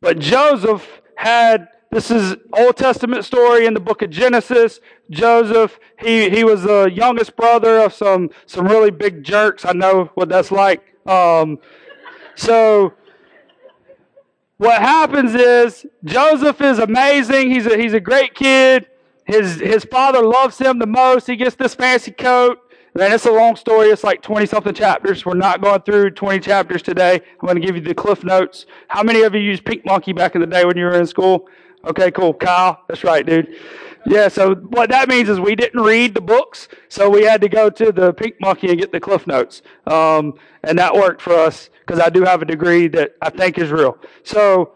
But 0.00 0.18
Joseph 0.18 1.00
had 1.16 1.68
this 1.90 2.10
is 2.10 2.36
Old 2.52 2.76
Testament 2.76 3.24
story 3.24 3.64
in 3.64 3.72
the 3.72 3.80
book 3.80 4.02
of 4.02 4.10
Genesis. 4.10 4.80
Joseph, 5.08 5.78
he, 5.98 6.28
he 6.28 6.44
was 6.44 6.64
the 6.64 6.90
youngest 6.92 7.36
brother 7.36 7.78
of 7.78 7.94
some, 7.94 8.30
some 8.44 8.66
really 8.66 8.90
big 8.90 9.22
jerks. 9.22 9.64
I 9.64 9.72
know 9.72 10.10
what 10.14 10.28
that's 10.28 10.50
like. 10.50 10.82
Um, 11.06 11.58
so 12.34 12.92
what 14.58 14.82
happens 14.82 15.34
is 15.34 15.86
Joseph 16.04 16.60
is 16.60 16.80
amazing. 16.80 17.50
He's 17.50 17.66
a, 17.66 17.76
he's 17.78 17.94
a 17.94 18.00
great 18.00 18.34
kid. 18.34 18.88
His, 19.26 19.60
his 19.60 19.84
father 19.84 20.22
loves 20.22 20.58
him 20.58 20.78
the 20.78 20.86
most. 20.86 21.26
He 21.26 21.36
gets 21.36 21.56
this 21.56 21.74
fancy 21.74 22.12
coat. 22.12 22.58
Man, 22.94 23.12
it's 23.12 23.26
a 23.26 23.32
long 23.32 23.56
story. 23.56 23.88
It's 23.88 24.04
like 24.04 24.22
20 24.22 24.46
something 24.46 24.72
chapters. 24.72 25.26
We're 25.26 25.34
not 25.34 25.60
going 25.60 25.82
through 25.82 26.12
20 26.12 26.40
chapters 26.40 26.80
today. 26.80 27.14
I'm 27.14 27.46
going 27.46 27.60
to 27.60 27.66
give 27.66 27.76
you 27.76 27.82
the 27.82 27.94
cliff 27.94 28.24
notes. 28.24 28.64
How 28.88 29.02
many 29.02 29.20
of 29.22 29.34
you 29.34 29.40
used 29.40 29.66
Pink 29.66 29.84
Monkey 29.84 30.14
back 30.14 30.34
in 30.34 30.40
the 30.40 30.46
day 30.46 30.64
when 30.64 30.78
you 30.78 30.84
were 30.84 30.98
in 30.98 31.06
school? 31.06 31.46
Okay, 31.84 32.10
cool. 32.10 32.32
Kyle, 32.32 32.82
that's 32.88 33.04
right, 33.04 33.26
dude. 33.26 33.54
Yeah, 34.06 34.28
so 34.28 34.54
what 34.54 34.88
that 34.90 35.08
means 35.08 35.28
is 35.28 35.40
we 35.40 35.56
didn't 35.56 35.80
read 35.82 36.14
the 36.14 36.20
books, 36.20 36.68
so 36.88 37.10
we 37.10 37.24
had 37.24 37.40
to 37.40 37.48
go 37.48 37.68
to 37.68 37.92
the 37.92 38.14
Pink 38.14 38.36
Monkey 38.40 38.70
and 38.70 38.78
get 38.78 38.92
the 38.92 39.00
cliff 39.00 39.26
notes. 39.26 39.62
Um, 39.86 40.34
and 40.62 40.78
that 40.78 40.94
worked 40.94 41.20
for 41.20 41.34
us 41.34 41.70
because 41.80 42.00
I 42.00 42.08
do 42.08 42.22
have 42.22 42.40
a 42.40 42.44
degree 42.44 42.88
that 42.88 43.16
I 43.20 43.30
think 43.30 43.58
is 43.58 43.70
real. 43.70 43.98
So, 44.22 44.74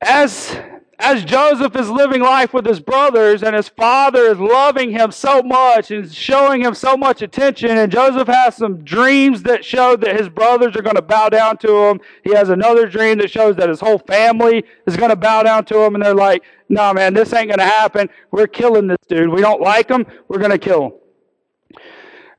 as 0.00 0.58
as 0.98 1.24
Joseph 1.24 1.76
is 1.76 1.90
living 1.90 2.22
life 2.22 2.54
with 2.54 2.64
his 2.64 2.80
brothers 2.80 3.42
and 3.42 3.54
his 3.54 3.68
father 3.68 4.22
is 4.22 4.38
loving 4.38 4.90
him 4.90 5.10
so 5.10 5.42
much 5.42 5.90
and 5.90 6.10
showing 6.12 6.62
him 6.62 6.74
so 6.74 6.96
much 6.96 7.20
attention, 7.20 7.70
and 7.70 7.92
Joseph 7.92 8.28
has 8.28 8.56
some 8.56 8.82
dreams 8.82 9.42
that 9.42 9.64
show 9.64 9.96
that 9.96 10.18
his 10.18 10.28
brothers 10.30 10.74
are 10.74 10.82
going 10.82 10.96
to 10.96 11.02
bow 11.02 11.28
down 11.28 11.58
to 11.58 11.84
him. 11.84 12.00
He 12.24 12.34
has 12.34 12.48
another 12.48 12.86
dream 12.86 13.18
that 13.18 13.30
shows 13.30 13.56
that 13.56 13.68
his 13.68 13.80
whole 13.80 13.98
family 13.98 14.64
is 14.86 14.96
going 14.96 15.10
to 15.10 15.16
bow 15.16 15.42
down 15.42 15.66
to 15.66 15.78
him, 15.80 15.94
and 15.94 16.04
they're 16.04 16.14
like, 16.14 16.42
no, 16.68 16.94
man, 16.94 17.12
this 17.12 17.32
ain't 17.32 17.48
going 17.48 17.58
to 17.58 17.64
happen. 17.64 18.08
We're 18.30 18.46
killing 18.46 18.86
this 18.86 18.98
dude. 19.06 19.28
We 19.28 19.42
don't 19.42 19.60
like 19.60 19.90
him. 19.90 20.06
We're 20.28 20.38
going 20.38 20.50
to 20.50 20.58
kill 20.58 20.86
him. 20.86 20.92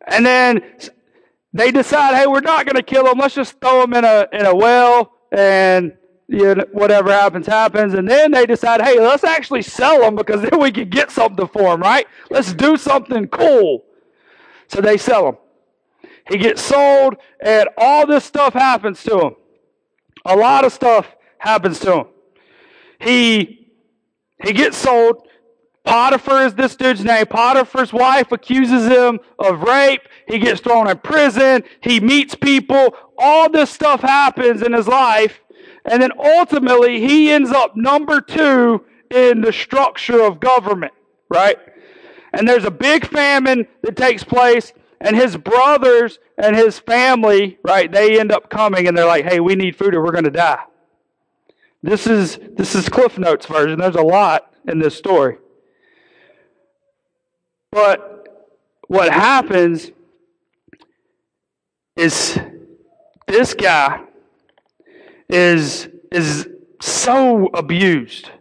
And 0.08 0.26
then 0.26 0.62
they 1.54 1.72
decide, 1.72 2.16
hey, 2.16 2.28
we're 2.28 2.40
not 2.40 2.66
going 2.66 2.76
to 2.76 2.84
kill 2.84 3.08
him. 3.08 3.20
Let's 3.20 3.36
just 3.36 3.60
throw 3.62 3.84
him 3.84 3.94
in 3.94 4.04
a, 4.04 4.28
in 4.34 4.46
a 4.46 4.56
well 4.56 5.14
and 5.32 5.94
you 6.28 6.56
know, 6.56 6.66
whatever 6.72 7.12
happens, 7.12 7.48
happens. 7.48 7.94
And 7.94 8.08
then 8.08 8.32
they 8.32 8.46
decide, 8.46 8.82
hey, 8.82 9.00
let's 9.00 9.24
actually 9.24 9.62
sell 9.62 10.02
them 10.02 10.16
because 10.16 10.42
then 10.42 10.60
we 10.60 10.72
can 10.72 10.90
get 10.90 11.12
something 11.12 11.48
for 11.48 11.64
them, 11.64 11.82
right? 11.82 12.06
Let's 12.30 12.54
do 12.54 12.78
something 12.78 13.28
cool. 13.28 13.86
So 14.68 14.82
they 14.82 14.98
sell 14.98 15.30
him. 15.30 15.38
He 16.30 16.38
gets 16.38 16.62
sold, 16.62 17.16
and 17.40 17.70
all 17.78 18.06
this 18.06 18.26
stuff 18.26 18.54
happens 18.54 19.02
to 19.04 19.20
him. 19.20 19.36
A 20.26 20.36
lot 20.36 20.66
of 20.66 20.74
stuff 20.74 21.16
happens 21.38 21.80
to 21.80 22.00
him. 22.00 22.06
He 23.00 23.72
he 24.44 24.54
gets 24.54 24.78
sold. 24.78 25.24
Potiphar 25.86 26.46
is 26.46 26.54
this 26.54 26.76
dude's 26.76 27.04
name. 27.06 27.26
Potiphar's 27.28 27.94
wife 27.94 28.34
accuses 28.34 28.88
him 28.88 29.20
of 29.40 29.62
rape. 29.62 30.02
He 30.28 30.38
gets 30.38 30.60
thrown 30.60 30.90
in 30.90 30.98
prison. 30.98 31.64
He 31.80 32.02
meets 32.02 32.36
people. 32.36 32.94
All 33.18 33.50
this 33.50 33.70
stuff 33.70 34.02
happens 34.02 34.62
in 34.62 34.74
his 34.74 34.88
life. 34.88 35.40
And 35.88 36.02
then 36.02 36.12
ultimately, 36.20 37.00
he 37.00 37.32
ends 37.32 37.52
up 37.52 37.78
number 37.78 38.20
two 38.20 38.84
in 39.10 39.42
the 39.42 39.54
structure 39.54 40.22
of 40.22 40.40
government, 40.40 40.94
right? 41.30 41.58
And 42.34 42.48
there's 42.48 42.66
a 42.66 42.72
big 42.72 43.08
famine 43.08 43.68
that 43.84 43.96
takes 43.96 44.24
place, 44.24 44.74
and 45.00 45.16
his 45.16 45.38
brothers 45.38 46.20
and 46.38 46.56
his 46.56 46.78
family, 46.78 47.58
right, 47.64 47.90
they 47.92 48.20
end 48.20 48.32
up 48.32 48.50
coming 48.50 48.88
and 48.88 48.98
they're 48.98 49.06
like, 49.06 49.26
hey, 49.26 49.40
we 49.40 49.56
need 49.56 49.76
food 49.76 49.96
or 49.96 50.04
we're 50.04 50.12
going 50.12 50.24
to 50.26 50.32
die. 50.32 50.64
This 51.82 52.06
is, 52.06 52.38
this 52.58 52.76
is 52.76 52.90
Cliff 52.90 53.18
Notes 53.18 53.46
version. 53.46 53.80
There's 53.80 53.96
a 53.96 54.02
lot 54.02 54.54
in 54.68 54.80
this 54.80 54.96
story. 54.96 55.38
But 57.72 58.48
what 58.88 59.12
happens 59.12 59.92
is 61.96 62.40
this 63.28 63.54
guy 63.54 64.07
is, 65.30 65.90
is 66.12 66.48
so 66.82 67.48
abused 67.54 68.32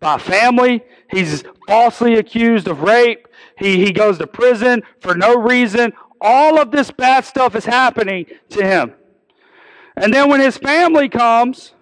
by 0.00 0.18
family. 0.18 0.84
He's 1.10 1.44
falsely 1.66 2.14
accused 2.14 2.68
of 2.68 2.82
rape. 2.82 3.28
He, 3.58 3.84
he 3.84 3.92
goes 3.92 4.18
to 4.18 4.26
prison 4.26 4.82
for 5.00 5.14
no 5.14 5.36
reason. 5.36 5.92
All 6.20 6.58
of 6.60 6.70
this 6.70 6.90
bad 6.90 7.24
stuff 7.24 7.54
is 7.54 7.64
happening 7.64 8.26
to 8.50 8.64
him. 8.64 8.94
And 9.96 10.12
then 10.12 10.28
when 10.28 10.40
his 10.40 10.58
family 10.58 11.08
comes, 11.08 11.72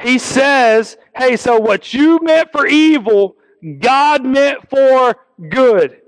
he 0.00 0.18
says, 0.18 0.96
Hey, 1.16 1.36
so 1.36 1.58
what 1.58 1.92
you 1.92 2.20
meant 2.22 2.52
for 2.52 2.66
evil, 2.66 3.36
God 3.80 4.24
meant 4.24 4.70
for 4.70 5.16
good. 5.48 6.00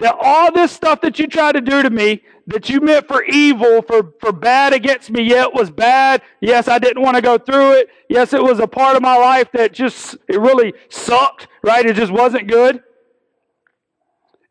That 0.00 0.16
all 0.20 0.52
this 0.52 0.72
stuff 0.72 1.00
that 1.02 1.18
you 1.18 1.26
tried 1.26 1.52
to 1.52 1.60
do 1.60 1.82
to 1.82 1.90
me, 1.90 2.22
that 2.50 2.68
you 2.68 2.80
meant 2.80 3.06
for 3.06 3.22
evil, 3.24 3.80
for, 3.82 4.12
for 4.20 4.32
bad 4.32 4.72
against 4.72 5.10
me, 5.10 5.22
yet 5.22 5.54
was 5.54 5.70
bad. 5.70 6.20
Yes, 6.40 6.68
I 6.68 6.78
didn't 6.78 7.02
want 7.02 7.16
to 7.16 7.22
go 7.22 7.38
through 7.38 7.72
it. 7.74 7.88
Yes, 8.08 8.32
it 8.32 8.42
was 8.42 8.58
a 8.58 8.66
part 8.66 8.96
of 8.96 9.02
my 9.02 9.16
life 9.16 9.48
that 9.52 9.72
just, 9.72 10.16
it 10.28 10.40
really 10.40 10.74
sucked, 10.88 11.48
right? 11.62 11.86
It 11.86 11.94
just 11.94 12.12
wasn't 12.12 12.48
good. 12.48 12.82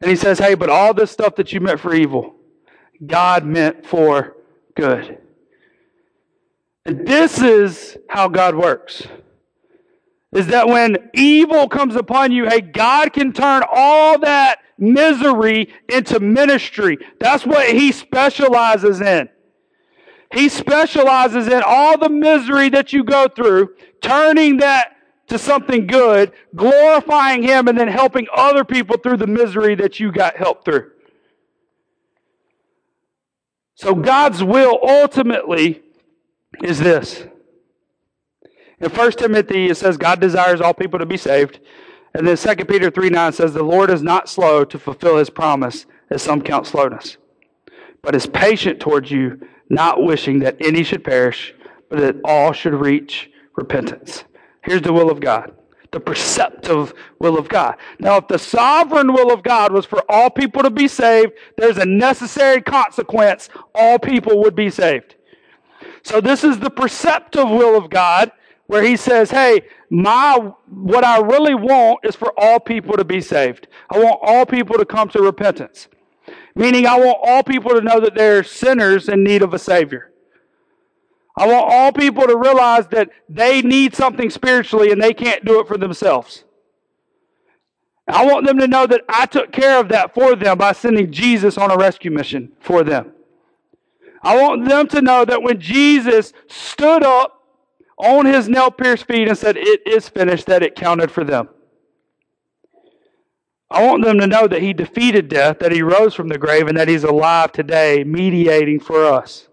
And 0.02 0.10
he 0.10 0.16
says, 0.16 0.40
hey, 0.40 0.56
but 0.56 0.70
all 0.70 0.94
this 0.94 1.12
stuff 1.12 1.36
that 1.36 1.52
you 1.52 1.60
meant 1.60 1.82
for 1.82 1.94
evil, 1.94 2.36
God 3.06 3.46
meant 3.46 3.86
for 3.86 4.38
good. 4.76 5.18
And 6.86 7.06
this 7.06 7.42
is 7.42 7.98
how 8.08 8.30
God 8.30 8.56
works. 8.56 9.04
Is 10.32 10.48
that 10.48 10.68
when 10.68 11.10
evil 11.14 11.68
comes 11.68 11.96
upon 11.96 12.32
you, 12.32 12.48
hey, 12.48 12.62
God 12.62 13.12
can 13.12 13.34
turn 13.34 13.64
all 13.70 14.20
that 14.20 14.60
misery 14.80 15.74
into 15.88 16.20
ministry. 16.20 16.98
That's 17.20 17.46
what 17.46 17.70
he 17.70 17.92
specializes 17.92 19.02
in. 19.02 19.30
He 20.34 20.48
specializes 20.48 21.48
in 21.48 21.64
all 21.66 21.98
the 21.98 22.10
misery 22.10 22.70
that 22.70 22.94
you 22.94 23.04
go 23.04 23.28
through, 23.28 23.76
turning 24.02 24.58
that 24.58 24.96
to 25.28 25.38
something 25.40 25.88
good, 25.88 26.32
glorifying 26.56 27.44
Him, 27.44 27.68
and 27.68 27.78
then 27.78 27.88
helping 27.88 28.28
other 28.36 28.64
people 28.64 28.98
through 28.98 29.18
the 29.18 29.28
misery 29.28 29.76
that 29.76 30.00
you 30.00 30.12
got 30.12 30.36
helped 30.36 30.66
through. 30.66 30.92
So 33.76 33.96
God's 33.96 34.44
will 34.44 34.78
ultimately 34.84 35.82
is 36.62 36.80
this. 36.80 37.26
In 38.80 38.90
1 38.90 39.12
Timothy, 39.14 39.70
it 39.70 39.78
says 39.78 39.98
God 39.98 40.20
desires 40.20 40.62
all 40.62 40.74
people 40.74 41.00
to 41.00 41.06
be 41.06 41.18
saved. 41.18 41.60
And 42.14 42.28
then 42.28 42.38
2 42.38 42.66
Peter 42.66 42.90
3 42.90 43.10
9 43.10 43.34
says, 43.34 43.54
The 43.54 43.64
Lord 43.64 43.90
is 43.90 44.02
not 44.02 44.30
slow 44.30 44.66
to 44.66 44.80
fulfill 44.80 45.18
his 45.18 45.30
promise, 45.30 45.86
as 46.10 46.22
some 46.22 46.42
count 46.42 46.66
slowness, 46.66 47.18
but 48.02 48.16
is 48.16 48.26
patient 48.26 48.80
towards 48.80 49.12
you, 49.12 49.40
not 49.70 50.04
wishing 50.04 50.40
that 50.40 50.58
any 50.60 50.84
should 50.84 51.04
perish, 51.04 51.54
but 51.90 52.00
that 52.00 52.16
all 52.24 52.52
should 52.52 52.74
reach 52.74 53.30
repentance. 53.56 54.24
Here's 54.64 54.82
the 54.82 54.94
will 54.94 55.12
of 55.12 55.20
God 55.20 55.54
the 55.92 56.00
perceptive 56.00 56.94
will 57.18 57.38
of 57.38 57.50
God. 57.50 57.76
Now, 58.00 58.18
if 58.18 58.28
the 58.28 58.38
sovereign 58.38 59.12
will 59.12 59.34
of 59.34 59.42
God 59.42 59.72
was 59.72 59.88
for 59.88 60.04
all 60.08 60.30
people 60.30 60.62
to 60.62 60.70
be 60.70 60.88
saved, 60.88 61.32
there's 61.58 61.80
a 61.80 61.86
necessary 61.86 62.62
consequence. 62.62 63.50
All 63.74 63.98
people 63.98 64.40
would 64.44 64.56
be 64.56 64.70
saved. 64.70 65.16
So, 66.04 66.22
this 66.22 66.44
is 66.44 66.60
the 66.60 66.70
perceptive 66.70 67.50
will 67.50 67.76
of 67.76 67.90
God 67.90 68.32
where 68.70 68.84
he 68.84 68.96
says, 68.96 69.32
Hey, 69.32 69.64
my 69.90 70.52
what 70.70 71.04
I 71.04 71.20
really 71.22 71.56
want 71.56 72.02
is 72.04 72.16
for 72.16 72.32
all 72.38 72.60
people 72.60 72.98
to 72.98 73.04
be 73.04 73.20
saved. 73.20 73.68
I 73.90 73.98
want 73.98 74.20
all 74.22 74.46
people 74.46 74.78
to 74.78 74.86
come 74.86 75.10
to 75.10 75.24
repentance. 75.24 75.88
Meaning 76.54 76.86
I 76.86 77.00
want 77.00 77.18
all 77.24 77.42
people 77.42 77.72
to 77.72 77.82
know 77.82 78.00
that 78.00 78.14
they're 78.14 78.44
sinners 78.44 79.10
in 79.10 79.24
need 79.24 79.42
of 79.42 79.56
a 79.56 79.60
Savior. 79.60 80.12
I 81.36 81.48
want 81.48 81.74
all 81.74 81.92
people 81.92 82.28
to 82.28 82.38
realize 82.38 82.86
that 82.90 83.10
they 83.28 83.64
need 83.64 83.96
something 83.96 84.30
spiritually 84.30 84.92
and 84.92 85.02
they 85.02 85.16
can't 85.16 85.44
do 85.44 85.60
it 85.60 85.68
for 85.68 85.78
themselves. 85.80 86.44
I 88.08 88.24
want 88.24 88.46
them 88.46 88.60
to 88.60 88.68
know 88.68 88.86
that 88.86 89.02
I 89.10 89.26
took 89.26 89.52
care 89.52 89.80
of 89.80 89.90
that 89.90 90.14
for 90.14 90.36
them 90.36 90.60
by 90.60 90.74
sending 90.74 91.12
Jesus 91.12 91.58
on 91.58 91.72
a 91.72 91.78
rescue 91.78 92.12
mission 92.12 92.52
for 92.60 92.84
them. 92.84 93.14
I 94.22 94.40
want 94.40 94.70
them 94.70 94.88
to 94.90 95.02
know 95.02 95.26
that 95.26 95.42
when 95.42 95.60
Jesus 95.60 96.34
stood 96.48 97.04
up 97.04 97.39
on 98.00 98.26
his 98.26 98.48
nail 98.48 98.72
pierced 98.72 99.06
feet 99.06 99.28
and 99.28 99.38
said, 99.38 99.58
It 99.58 99.86
is 99.86 100.10
finished, 100.10 100.48
that 100.48 100.64
it 100.64 100.76
counted 100.76 101.12
for 101.12 101.24
them. 101.24 101.50
I 103.70 103.86
want 103.86 104.04
them 104.04 104.18
to 104.20 104.26
know 104.26 104.48
that 104.48 104.64
he 104.64 104.74
defeated 104.74 105.28
death, 105.28 105.60
that 105.60 105.72
he 105.72 105.84
rose 105.84 106.16
from 106.16 106.30
the 106.30 106.40
grave, 106.40 106.68
and 106.68 106.78
that 106.78 106.88
he's 106.88 107.04
alive 107.04 107.52
today, 107.52 108.04
mediating 108.04 108.80
for 108.80 109.06
us. 109.06 109.48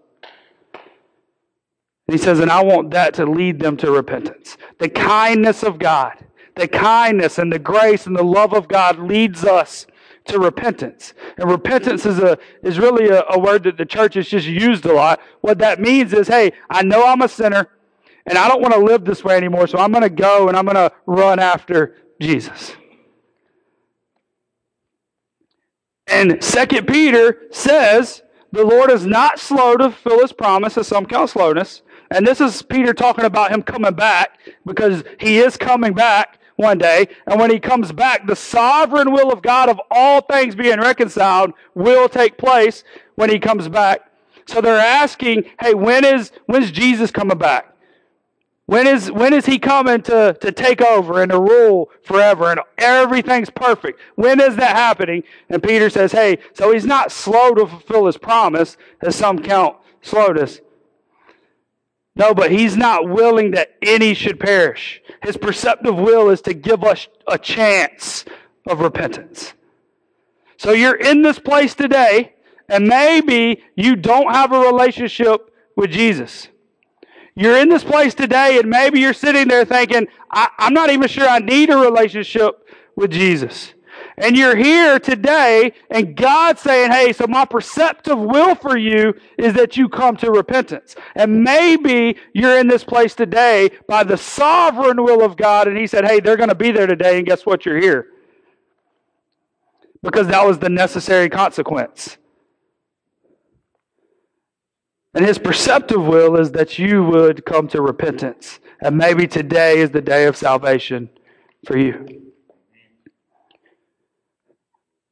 And 0.73 2.17
he 2.17 2.17
says, 2.17 2.39
and 2.39 2.49
I 2.49 2.63
want 2.63 2.91
that 2.91 3.13
to 3.15 3.25
lead 3.25 3.59
them 3.59 3.77
to 3.77 3.91
repentance. 3.91 4.57
The 4.79 4.89
kindness 4.89 5.61
of 5.61 5.77
God, 5.77 6.25
the 6.55 6.67
kindness 6.67 7.37
and 7.37 7.51
the 7.51 7.59
grace 7.59 8.07
and 8.07 8.15
the 8.15 8.23
love 8.23 8.53
of 8.53 8.67
God 8.67 8.97
leads 8.97 9.43
us 9.43 9.85
to 10.25 10.39
repentance. 10.39 11.13
And 11.37 11.51
repentance 11.51 12.05
is 12.05 12.19
a 12.19 12.37
is 12.63 12.79
really 12.79 13.09
a, 13.09 13.23
a 13.29 13.39
word 13.39 13.63
that 13.63 13.77
the 13.77 13.85
church 13.85 14.15
has 14.15 14.27
just 14.27 14.47
used 14.47 14.85
a 14.85 14.93
lot. 14.93 15.19
What 15.41 15.59
that 15.59 15.79
means 15.79 16.13
is, 16.13 16.27
hey, 16.27 16.53
I 16.69 16.83
know 16.83 17.05
I'm 17.05 17.21
a 17.21 17.29
sinner 17.29 17.69
and 18.27 18.37
I 18.37 18.47
don't 18.47 18.61
want 18.61 18.73
to 18.73 18.79
live 18.79 19.05
this 19.05 19.23
way 19.23 19.35
anymore, 19.37 19.67
so 19.67 19.79
I'm 19.79 19.91
going 19.91 20.03
to 20.03 20.09
go 20.09 20.47
and 20.49 20.57
I'm 20.57 20.65
going 20.65 20.75
to 20.75 20.91
run 21.05 21.39
after 21.39 21.95
Jesus. 22.21 22.73
And 26.07 26.43
Second 26.43 26.87
Peter 26.87 27.37
says, 27.51 28.21
the 28.51 28.63
Lord 28.63 28.91
is 28.91 29.05
not 29.05 29.39
slow 29.39 29.75
to 29.77 29.91
fulfill 29.91 30.21
his 30.21 30.31
promise, 30.31 30.77
as 30.77 30.87
some 30.87 31.05
count 31.05 31.29
slowness. 31.29 31.81
And 32.09 32.25
this 32.25 32.39
is 32.39 32.61
Peter 32.61 32.93
talking 32.93 33.25
about 33.25 33.51
him 33.51 33.61
coming 33.61 33.93
back 33.93 34.39
because 34.65 35.03
he 35.19 35.39
is 35.39 35.57
coming 35.57 35.93
back 35.93 36.39
one 36.55 36.77
day. 36.77 37.07
And 37.27 37.39
when 37.39 37.51
he 37.51 37.59
comes 37.59 37.91
back, 37.91 38.25
the 38.25 38.35
sovereign 38.35 39.11
will 39.11 39.31
of 39.31 39.41
God 39.41 39.69
of 39.69 39.79
all 39.91 40.21
things 40.21 40.55
being 40.55 40.79
reconciled 40.79 41.51
will 41.75 42.07
take 42.07 42.37
place 42.37 42.83
when 43.15 43.29
he 43.29 43.39
comes 43.39 43.67
back. 43.67 44.01
So 44.47 44.61
they're 44.61 44.79
asking, 44.79 45.43
hey, 45.59 45.73
when 45.73 46.05
is 46.05 46.31
when's 46.45 46.71
Jesus 46.71 47.11
coming 47.11 47.37
back? 47.37 47.73
When 48.67 48.85
is, 48.85 49.09
when 49.09 49.33
is 49.33 49.45
he 49.45 49.59
coming 49.59 50.01
to, 50.03 50.37
to 50.41 50.51
take 50.51 50.81
over 50.81 51.21
and 51.21 51.31
to 51.31 51.39
rule 51.39 51.89
forever 52.03 52.51
and 52.51 52.59
everything's 52.77 53.49
perfect? 53.49 53.99
When 54.15 54.41
is 54.41 54.57
that 54.57 54.75
happening? 54.75 55.23
And 55.49 55.63
Peter 55.63 55.89
says, 55.89 56.11
hey, 56.11 56.39
so 56.53 56.73
he's 56.73 56.85
not 56.85 57.13
slow 57.13 57.55
to 57.55 57.65
fulfill 57.65 58.07
his 58.07 58.17
promise, 58.17 58.75
as 59.01 59.15
some 59.15 59.39
count 59.39 59.77
slowness. 60.01 60.59
No, 62.17 62.33
but 62.33 62.51
he's 62.51 62.75
not 62.75 63.07
willing 63.07 63.51
that 63.51 63.75
any 63.81 64.13
should 64.13 64.37
perish. 64.37 65.01
His 65.23 65.37
perceptive 65.37 65.95
will 65.95 66.29
is 66.29 66.41
to 66.41 66.53
give 66.53 66.83
us 66.83 67.07
a 67.25 67.37
chance 67.37 68.25
of 68.67 68.81
repentance. 68.81 69.53
So 70.57 70.71
you're 70.71 70.95
in 70.95 71.21
this 71.21 71.39
place 71.39 71.73
today, 71.73 72.33
and 72.67 72.85
maybe 72.85 73.63
you 73.75 73.95
don't 73.95 74.33
have 74.33 74.51
a 74.51 74.59
relationship 74.59 75.53
with 75.77 75.91
Jesus. 75.91 76.49
You're 77.37 77.57
in 77.57 77.69
this 77.69 77.83
place 77.83 78.15
today, 78.15 78.57
and 78.57 78.67
maybe 78.67 78.99
you're 78.99 79.13
sitting 79.13 79.47
there 79.47 79.63
thinking, 79.63 80.07
I, 80.31 80.49
am 80.57 80.73
not 80.73 80.89
even 80.89 81.07
sure 81.07 81.27
I 81.27 81.37
need 81.37 81.69
a 81.69 81.77
relationship 81.77 82.67
with 82.95 83.11
Jesus. 83.11 83.75
And 84.17 84.35
you're 84.35 84.55
here 84.55 84.97
today, 84.97 85.73
and 85.91 86.15
God's 86.15 86.61
saying, 86.61 86.91
Hey, 86.91 87.13
so 87.13 87.27
my 87.27 87.45
perceptive 87.45 88.17
will 88.17 88.55
for 88.55 88.75
you 88.75 89.13
is 89.37 89.53
that 89.53 89.77
you 89.77 89.87
come 89.87 90.17
to 90.17 90.31
repentance. 90.31 90.95
And 91.13 91.43
maybe 91.43 92.17
you're 92.33 92.57
in 92.57 92.67
this 92.67 92.83
place 92.83 93.13
today 93.13 93.69
by 93.87 94.03
the 94.03 94.17
sovereign 94.17 95.03
will 95.03 95.23
of 95.23 95.37
God, 95.37 95.67
and 95.67 95.77
He 95.77 95.85
said, 95.85 96.05
Hey, 96.05 96.19
they're 96.19 96.37
going 96.37 96.49
to 96.49 96.55
be 96.55 96.71
there 96.71 96.87
today, 96.87 97.19
and 97.19 97.27
guess 97.27 97.45
what? 97.45 97.67
You're 97.67 97.79
here. 97.79 98.07
Because 100.01 100.25
that 100.29 100.43
was 100.43 100.57
the 100.57 100.69
necessary 100.69 101.29
consequence. 101.29 102.17
And 105.17 105.25
his 105.25 105.39
perceptive 105.39 106.05
will 106.05 106.39
is 106.39 106.51
that 106.51 106.77
you 106.77 107.03
would 107.03 107.43
come 107.43 107.67
to 107.69 107.81
repentance. 107.81 108.59
And 108.81 108.95
maybe 108.95 109.25
today 109.25 109.79
is 109.79 109.89
the 109.89 109.99
day 109.99 110.25
of 110.25 110.37
salvation 110.37 111.09
for 111.65 111.75
you. 111.75 112.31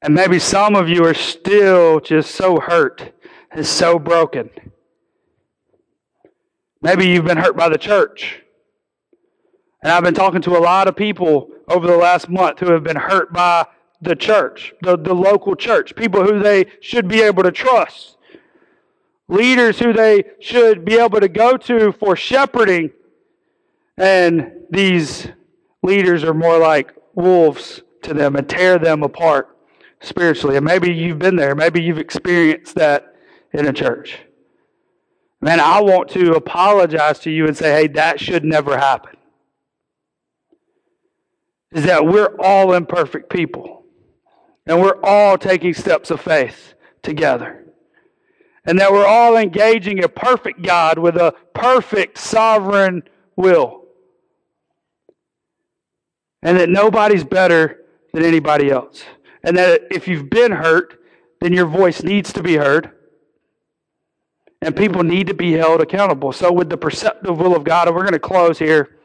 And 0.03 0.13
maybe 0.13 0.37
some 0.37 0.75
of 0.75 0.87
you 0.87 1.03
are 1.05 1.15
still 1.15 1.99
just 1.99 2.35
so 2.35 2.59
hurt 2.59 3.13
and 3.49 3.65
so 3.65 3.97
broken. 3.97 4.51
Maybe 6.83 7.07
you've 7.07 7.25
been 7.25 7.39
hurt 7.39 7.57
by 7.57 7.69
the 7.69 7.79
church. 7.79 8.43
And 9.81 9.91
I've 9.91 10.03
been 10.03 10.13
talking 10.13 10.43
to 10.43 10.55
a 10.55 10.61
lot 10.61 10.87
of 10.87 10.95
people 10.95 11.49
over 11.67 11.87
the 11.87 11.97
last 11.97 12.29
month 12.29 12.59
who 12.59 12.71
have 12.71 12.83
been 12.83 12.95
hurt 12.95 13.33
by 13.33 13.65
the 14.01 14.15
church, 14.15 14.71
the, 14.83 14.99
the 14.99 15.15
local 15.15 15.55
church, 15.55 15.95
people 15.95 16.21
who 16.21 16.37
they 16.37 16.67
should 16.79 17.07
be 17.07 17.23
able 17.23 17.41
to 17.41 17.51
trust 17.51 18.14
leaders 19.27 19.79
who 19.79 19.93
they 19.93 20.23
should 20.39 20.85
be 20.85 20.95
able 20.95 21.19
to 21.19 21.27
go 21.27 21.57
to 21.57 21.91
for 21.93 22.15
shepherding. 22.15 22.91
And 23.97 24.51
these 24.69 25.27
leaders 25.83 26.23
are 26.23 26.33
more 26.33 26.57
like 26.57 26.93
wolves 27.13 27.81
to 28.03 28.13
them 28.13 28.35
and 28.35 28.47
tear 28.47 28.77
them 28.77 29.03
apart 29.03 29.57
spiritually. 30.01 30.57
And 30.57 30.65
maybe 30.65 30.93
you've 30.93 31.19
been 31.19 31.35
there. 31.35 31.55
Maybe 31.55 31.81
you've 31.81 31.97
experienced 31.97 32.75
that 32.75 33.15
in 33.53 33.65
a 33.65 33.73
church. 33.73 34.19
Man, 35.41 35.59
I 35.59 35.81
want 35.81 36.09
to 36.11 36.33
apologize 36.33 37.19
to 37.19 37.31
you 37.31 37.47
and 37.47 37.55
say, 37.55 37.71
hey, 37.71 37.87
that 37.89 38.19
should 38.19 38.43
never 38.43 38.77
happen. 38.77 39.17
Is 41.71 41.85
that 41.85 42.05
we're 42.05 42.35
all 42.39 42.73
imperfect 42.73 43.29
people. 43.29 43.83
And 44.65 44.81
we're 44.81 44.99
all 45.03 45.37
taking 45.37 45.73
steps 45.73 46.09
of 46.09 46.19
faith 46.19 46.73
together 47.03 47.64
and 48.65 48.79
that 48.79 48.91
we're 48.91 49.05
all 49.05 49.37
engaging 49.37 50.03
a 50.03 50.09
perfect 50.09 50.61
God 50.61 50.97
with 50.97 51.15
a 51.15 51.33
perfect 51.53 52.17
sovereign 52.17 53.03
will. 53.35 53.83
And 56.41 56.57
that 56.59 56.69
nobody's 56.69 57.23
better 57.23 57.81
than 58.13 58.23
anybody 58.23 58.69
else. 58.69 59.03
And 59.43 59.57
that 59.57 59.81
if 59.91 60.07
you've 60.07 60.29
been 60.29 60.51
hurt, 60.51 60.99
then 61.41 61.53
your 61.53 61.67
voice 61.67 62.01
needs 62.01 62.33
to 62.33 62.43
be 62.43 62.55
heard. 62.55 62.91
And 64.61 64.75
people 64.75 65.03
need 65.03 65.27
to 65.27 65.33
be 65.33 65.53
held 65.53 65.81
accountable. 65.81 66.31
So, 66.31 66.51
with 66.51 66.69
the 66.69 66.77
perceptive 66.77 67.37
will 67.37 67.55
of 67.55 67.63
God, 67.63 67.87
and 67.87 67.95
we're 67.95 68.01
going 68.01 68.13
to 68.13 68.19
close 68.19 68.57
here. 68.57 68.97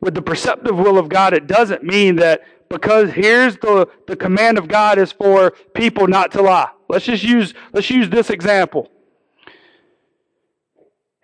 With 0.00 0.14
the 0.14 0.22
perceptive 0.22 0.76
will 0.76 0.98
of 0.98 1.08
God, 1.08 1.32
it 1.32 1.46
doesn't 1.46 1.82
mean 1.82 2.16
that 2.16 2.42
because 2.68 3.10
here's 3.10 3.56
the, 3.56 3.88
the 4.06 4.16
command 4.16 4.58
of 4.58 4.68
God 4.68 4.98
is 4.98 5.10
for 5.10 5.52
people 5.74 6.06
not 6.06 6.30
to 6.32 6.42
lie. 6.42 6.68
Let's 6.88 7.04
just 7.04 7.24
use 7.24 7.54
let's 7.72 7.90
use 7.90 8.08
this 8.08 8.30
example. 8.30 8.90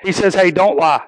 He 0.04 0.12
says, 0.12 0.34
hey, 0.34 0.50
don't 0.50 0.76
lie. 0.76 1.04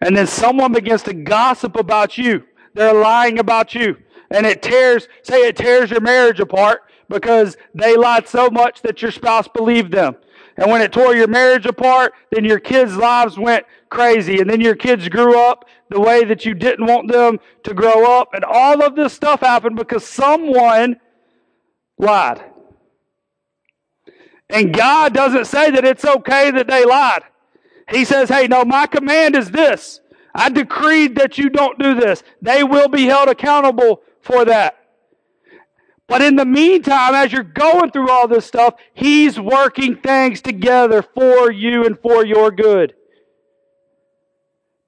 And 0.00 0.16
then 0.16 0.26
someone 0.26 0.72
begins 0.72 1.02
to 1.04 1.14
gossip 1.14 1.76
about 1.76 2.18
you. 2.18 2.44
They're 2.74 2.94
lying 2.94 3.38
about 3.38 3.74
you. 3.74 3.96
And 4.30 4.46
it 4.46 4.62
tears, 4.62 5.08
say 5.22 5.48
it 5.48 5.56
tears 5.56 5.90
your 5.90 6.00
marriage 6.00 6.38
apart 6.38 6.82
because 7.08 7.56
they 7.74 7.96
lied 7.96 8.28
so 8.28 8.50
much 8.50 8.82
that 8.82 9.00
your 9.00 9.10
spouse 9.10 9.48
believed 9.48 9.90
them. 9.90 10.16
And 10.58 10.70
when 10.70 10.82
it 10.82 10.92
tore 10.92 11.14
your 11.14 11.28
marriage 11.28 11.66
apart, 11.66 12.12
then 12.30 12.44
your 12.44 12.58
kids' 12.58 12.96
lives 12.96 13.38
went 13.38 13.64
crazy. 13.90 14.40
And 14.40 14.50
then 14.50 14.60
your 14.60 14.74
kids 14.74 15.08
grew 15.08 15.40
up 15.40 15.64
the 15.88 16.00
way 16.00 16.24
that 16.24 16.44
you 16.44 16.52
didn't 16.52 16.84
want 16.84 17.10
them 17.10 17.38
to 17.62 17.72
grow 17.72 18.20
up. 18.20 18.34
And 18.34 18.44
all 18.44 18.82
of 18.82 18.96
this 18.96 19.14
stuff 19.14 19.40
happened 19.40 19.76
because 19.76 20.04
someone 20.04 20.96
lied. 21.96 22.44
And 24.50 24.74
God 24.74 25.14
doesn't 25.14 25.46
say 25.46 25.70
that 25.70 25.84
it's 25.84 26.04
okay 26.04 26.50
that 26.50 26.66
they 26.66 26.84
lied. 26.84 27.22
He 27.90 28.04
says, 28.04 28.28
hey, 28.28 28.46
no, 28.46 28.64
my 28.64 28.86
command 28.86 29.34
is 29.34 29.50
this. 29.50 30.00
I 30.34 30.50
decreed 30.50 31.16
that 31.16 31.38
you 31.38 31.48
don't 31.48 31.78
do 31.78 31.94
this. 31.94 32.22
They 32.42 32.62
will 32.62 32.88
be 32.88 33.06
held 33.06 33.28
accountable 33.28 34.02
for 34.20 34.44
that. 34.44 34.76
But 36.06 36.22
in 36.22 36.36
the 36.36 36.44
meantime, 36.44 37.14
as 37.14 37.32
you're 37.32 37.42
going 37.42 37.90
through 37.90 38.10
all 38.10 38.28
this 38.28 38.46
stuff, 38.46 38.74
He's 38.94 39.38
working 39.38 39.96
things 39.96 40.40
together 40.40 41.02
for 41.02 41.50
you 41.52 41.84
and 41.84 41.98
for 42.00 42.24
your 42.24 42.50
good. 42.50 42.94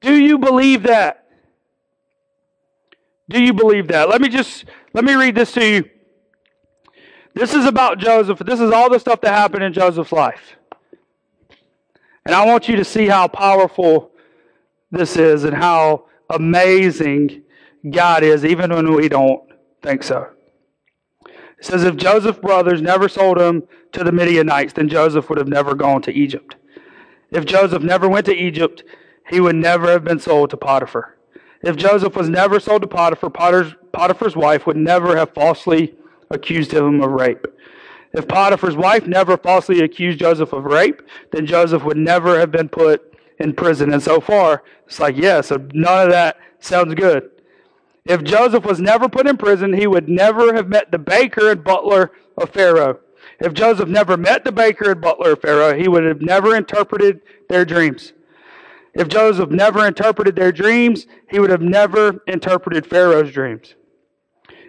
Do 0.01 0.15
you 0.15 0.39
believe 0.39 0.85
that? 0.85 1.27
Do 3.29 3.41
you 3.43 3.53
believe 3.53 3.89
that? 3.89 4.09
Let 4.09 4.21
me 4.21 4.29
just 4.29 4.65
let 4.95 5.05
me 5.05 5.15
read 5.15 5.35
this 5.35 5.53
to 5.53 5.65
you. 5.65 5.91
This 7.35 7.55
is 7.55 7.67
about 7.67 7.99
Joseph. 7.99 8.39
This 8.41 8.61
is 8.61 8.73
all 8.73 8.91
the 8.91 8.99
stuff 8.99 9.21
that 9.21 9.33
happened 9.33 9.63
in 9.63 9.73
Joseph's 9.73 10.11
life. 10.11 10.57
And 12.27 12.35
I 12.35 12.45
want 12.45 12.69
you 12.69 12.77
to 12.77 12.85
see 12.85 13.07
how 13.07 13.29
powerful 13.29 14.11
this 14.91 15.17
is 15.17 15.45
and 15.45 15.57
how 15.57 16.07
amazing 16.29 17.43
God 17.91 18.23
is, 18.23 18.45
even 18.45 18.73
when 18.73 18.93
we 18.95 19.09
don't 19.09 19.43
think 19.83 20.03
so. 20.03 20.29
It 21.27 21.65
says, 21.65 21.85
if 21.85 21.97
Joseph's 21.97 22.39
brothers 22.39 22.83
never 22.83 23.09
sold 23.09 23.39
him 23.39 23.65
to 23.93 24.05
the 24.05 24.13
Midianites, 24.13 24.75
then 24.75 24.89
Joseph 24.89 25.29
would 25.29 25.39
have 25.39 25.49
never 25.49 25.75
gone 25.75 26.03
to 26.03 26.13
Egypt. 26.13 26.57
If 27.31 27.45
Joseph 27.45 27.83
never 27.83 28.09
went 28.09 28.27
to 28.27 28.35
Egypt, 28.35 28.83
he 29.29 29.41
would 29.41 29.57
never 29.57 29.89
have 29.89 30.05
been 30.05 30.19
sold 30.19 30.51
to 30.51 30.57
Potiphar. 30.57 31.17
If 31.63 31.77
Joseph 31.77 32.17
was 32.17 32.29
never 32.29 32.59
sold 32.59 32.83
to 32.83 32.89
Potiphar, 32.89 33.31
Potiphar's 33.93 34.37
wife 34.37 34.67
would 34.67 34.77
never 34.77 35.17
have 35.17 35.35
falsely 35.35 35.95
accused 36.31 36.73
him 36.73 37.01
of 37.01 37.11
rape. 37.11 37.47
If 38.13 38.27
Potiphar's 38.27 38.77
wife 38.77 39.07
never 39.07 39.37
falsely 39.37 39.81
accused 39.81 40.19
Joseph 40.19 40.53
of 40.53 40.65
rape, 40.65 41.03
then 41.33 41.47
Joseph 41.47 41.85
would 41.85 41.97
never 41.97 42.39
have 42.39 42.51
been 42.51 42.69
put 42.69 43.15
in 43.39 43.55
prison. 43.55 43.93
And 43.93 44.03
so 44.03 44.21
far, 44.21 44.63
it's 44.87 44.99
like, 44.99 45.17
yeah, 45.17 45.41
so 45.41 45.57
none 45.73 46.07
of 46.07 46.11
that 46.11 46.39
sounds 46.59 46.95
good. 46.95 47.31
If 48.05 48.25
Joseph 48.25 48.65
was 48.65 48.81
never 48.81 49.09
put 49.09 49.27
in 49.27 49.37
prison, 49.37 49.73
he 49.73 49.87
would 49.87 50.09
never 50.09 50.55
have 50.55 50.69
met 50.69 50.91
the 50.91 50.99
baker 50.99 51.51
and 51.51 51.63
butler 51.63 52.11
of 52.37 52.51
Pharaoh. 52.51 52.99
If 53.39 53.53
Joseph 53.53 53.89
never 53.89 54.17
met 54.17 54.45
the 54.45 54.53
baker 54.53 54.91
and 54.91 55.01
butler 55.01 55.33
of 55.33 55.43
Pharaoh, 55.43 55.77
he 55.77 55.89
would 55.89 56.05
have 56.05 56.21
never 56.21 56.57
interpreted 56.57 57.21
their 57.49 57.65
dreams. 57.65 58.13
If 58.95 59.09
Joseph 59.09 59.51
never 59.51 59.87
interpreted 59.87 60.35
their 60.35 60.51
dreams, 60.51 61.07
he 61.31 61.39
would 61.39 61.51
have 61.51 61.63
never 61.63 62.21
interpreted 62.27 62.87
Pharaoh's 62.87 63.33
dreams. 63.33 63.75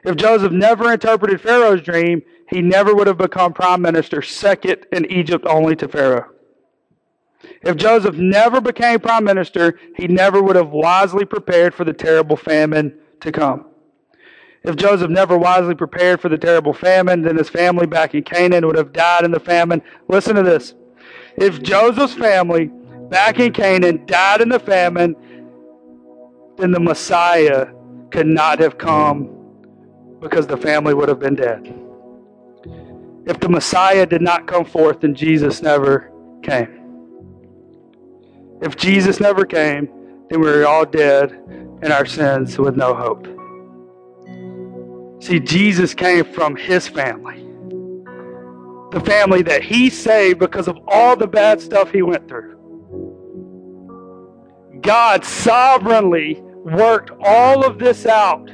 If 0.04 0.16
Joseph 0.16 0.52
never 0.52 0.92
interpreted 0.92 1.42
Pharaoh's 1.42 1.82
dream, 1.82 2.22
he 2.52 2.62
never 2.62 2.94
would 2.94 3.08
have 3.08 3.18
become 3.18 3.54
prime 3.54 3.82
minister, 3.82 4.22
second 4.22 4.86
in 4.92 5.10
Egypt 5.12 5.46
only 5.48 5.76
to 5.78 5.88
Pharaoh. 5.88 6.30
If 7.64 7.78
Joseph 7.78 8.16
never 8.18 8.62
became 8.62 9.00
prime 9.00 9.24
minister, 9.24 9.80
he 9.96 10.08
never 10.08 10.44
would 10.44 10.58
have 10.58 10.70
wisely 10.70 11.26
prepared 11.26 11.74
for 11.74 11.86
the 11.86 11.94
terrible 11.94 12.36
famine 12.36 13.00
to 13.22 13.32
come. 13.32 13.66
If 14.64 14.76
Joseph 14.76 15.10
never 15.10 15.38
wisely 15.38 15.74
prepared 15.74 16.22
for 16.22 16.30
the 16.30 16.38
terrible 16.38 16.74
famine, 16.74 17.22
then 17.22 17.38
his 17.38 17.50
family 17.50 17.88
back 17.88 18.14
in 18.14 18.24
Canaan 18.24 18.68
would 18.68 18.78
have 18.78 18.94
died 18.94 19.24
in 19.24 19.32
the 19.32 19.40
famine. 19.40 19.82
Listen 20.08 20.36
to 20.36 20.44
this. 20.44 20.76
If 21.38 21.64
Joseph's 21.64 22.14
family 22.14 22.70
back 23.10 23.40
in 23.40 23.54
Canaan 23.54 24.06
died 24.06 24.42
in 24.42 24.50
the 24.50 24.60
famine, 24.60 25.16
then 26.58 26.72
the 26.72 26.80
Messiah 26.80 27.68
could 28.12 28.28
not 28.28 28.60
have 28.60 28.78
come 28.78 29.38
because 30.20 30.46
the 30.46 30.58
family 30.58 30.94
would 30.94 31.10
have 31.10 31.20
been 31.20 31.36
dead. 31.36 31.81
If 33.26 33.40
the 33.40 33.50
Messiah 33.50 34.06
did 34.06 34.22
not 34.22 34.48
come 34.48 34.66
forth, 34.66 35.04
and 35.04 35.16
Jesus 35.16 35.62
never 35.62 36.12
came. 36.42 36.82
If 38.62 38.76
Jesus 38.78 39.20
never 39.20 39.46
came, 39.46 39.88
then 40.30 40.40
we 40.40 40.48
were 40.48 40.66
all 40.66 40.86
dead 40.86 41.32
in 41.84 41.92
our 41.92 42.06
sins 42.06 42.58
with 42.58 42.76
no 42.76 42.94
hope. 42.94 43.28
See, 45.24 45.40
Jesus 45.40 45.94
came 45.94 46.26
from 46.26 46.56
his 46.56 46.88
family. 46.88 47.48
The 48.92 49.02
family 49.06 49.42
that 49.44 49.64
he 49.64 49.90
saved 49.90 50.40
because 50.40 50.68
of 50.68 50.78
all 50.88 51.16
the 51.16 51.28
bad 51.28 51.62
stuff 51.62 51.92
he 51.92 52.02
went 52.02 52.28
through. 52.28 52.58
God 54.82 55.24
sovereignly 55.24 56.42
worked 56.42 57.12
all 57.22 57.64
of 57.64 57.78
this 57.78 58.06
out. 58.06 58.50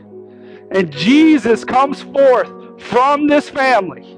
And 0.71 0.91
Jesus 0.91 1.63
comes 1.63 2.01
forth 2.01 2.81
from 2.81 3.27
this 3.27 3.49
family. 3.49 4.16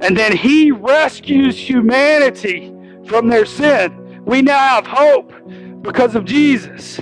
And 0.00 0.16
then 0.16 0.36
he 0.36 0.70
rescues 0.72 1.58
humanity 1.58 2.74
from 3.06 3.28
their 3.28 3.44
sin. 3.44 4.22
We 4.24 4.42
now 4.42 4.82
have 4.82 4.86
hope 4.86 5.32
because 5.82 6.14
of 6.14 6.24
Jesus. 6.24 7.00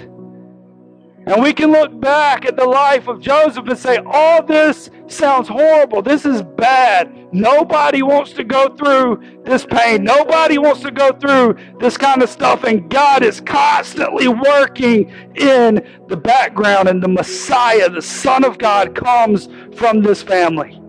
And 1.26 1.42
we 1.42 1.52
can 1.52 1.70
look 1.70 2.00
back 2.00 2.46
at 2.46 2.56
the 2.56 2.64
life 2.64 3.06
of 3.06 3.20
Joseph 3.20 3.68
and 3.68 3.78
say, 3.78 3.98
all 4.06 4.42
this 4.42 4.88
sounds 5.08 5.46
horrible. 5.46 6.00
This 6.00 6.24
is 6.24 6.42
bad. 6.42 7.14
Nobody 7.34 8.00
wants 8.00 8.32
to 8.32 8.44
go 8.44 8.74
through 8.74 9.22
this 9.44 9.66
pain. 9.66 10.04
Nobody 10.04 10.56
wants 10.56 10.80
to 10.80 10.90
go 10.90 11.12
through 11.12 11.56
this 11.80 11.98
kind 11.98 12.22
of 12.22 12.30
stuff. 12.30 12.64
And 12.64 12.88
God 12.88 13.22
is 13.22 13.42
constantly 13.42 14.26
working 14.26 15.12
in 15.34 15.86
the 16.08 16.16
background. 16.16 16.88
And 16.88 17.02
the 17.02 17.08
Messiah, 17.08 17.90
the 17.90 18.00
Son 18.00 18.42
of 18.42 18.56
God, 18.56 18.94
comes 18.94 19.50
from 19.76 20.00
this 20.00 20.22
family 20.22 20.80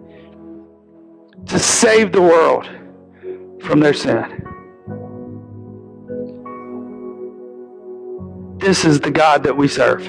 to 1.50 1.60
save 1.60 2.12
the 2.12 2.22
world 2.22 2.70
from 3.62 3.80
their 3.80 3.94
sin. 3.94 4.46
This 8.60 8.86
is 8.86 9.00
the 9.00 9.10
God 9.12 9.44
that 9.44 9.58
we 9.58 9.68
serve. 9.68 10.06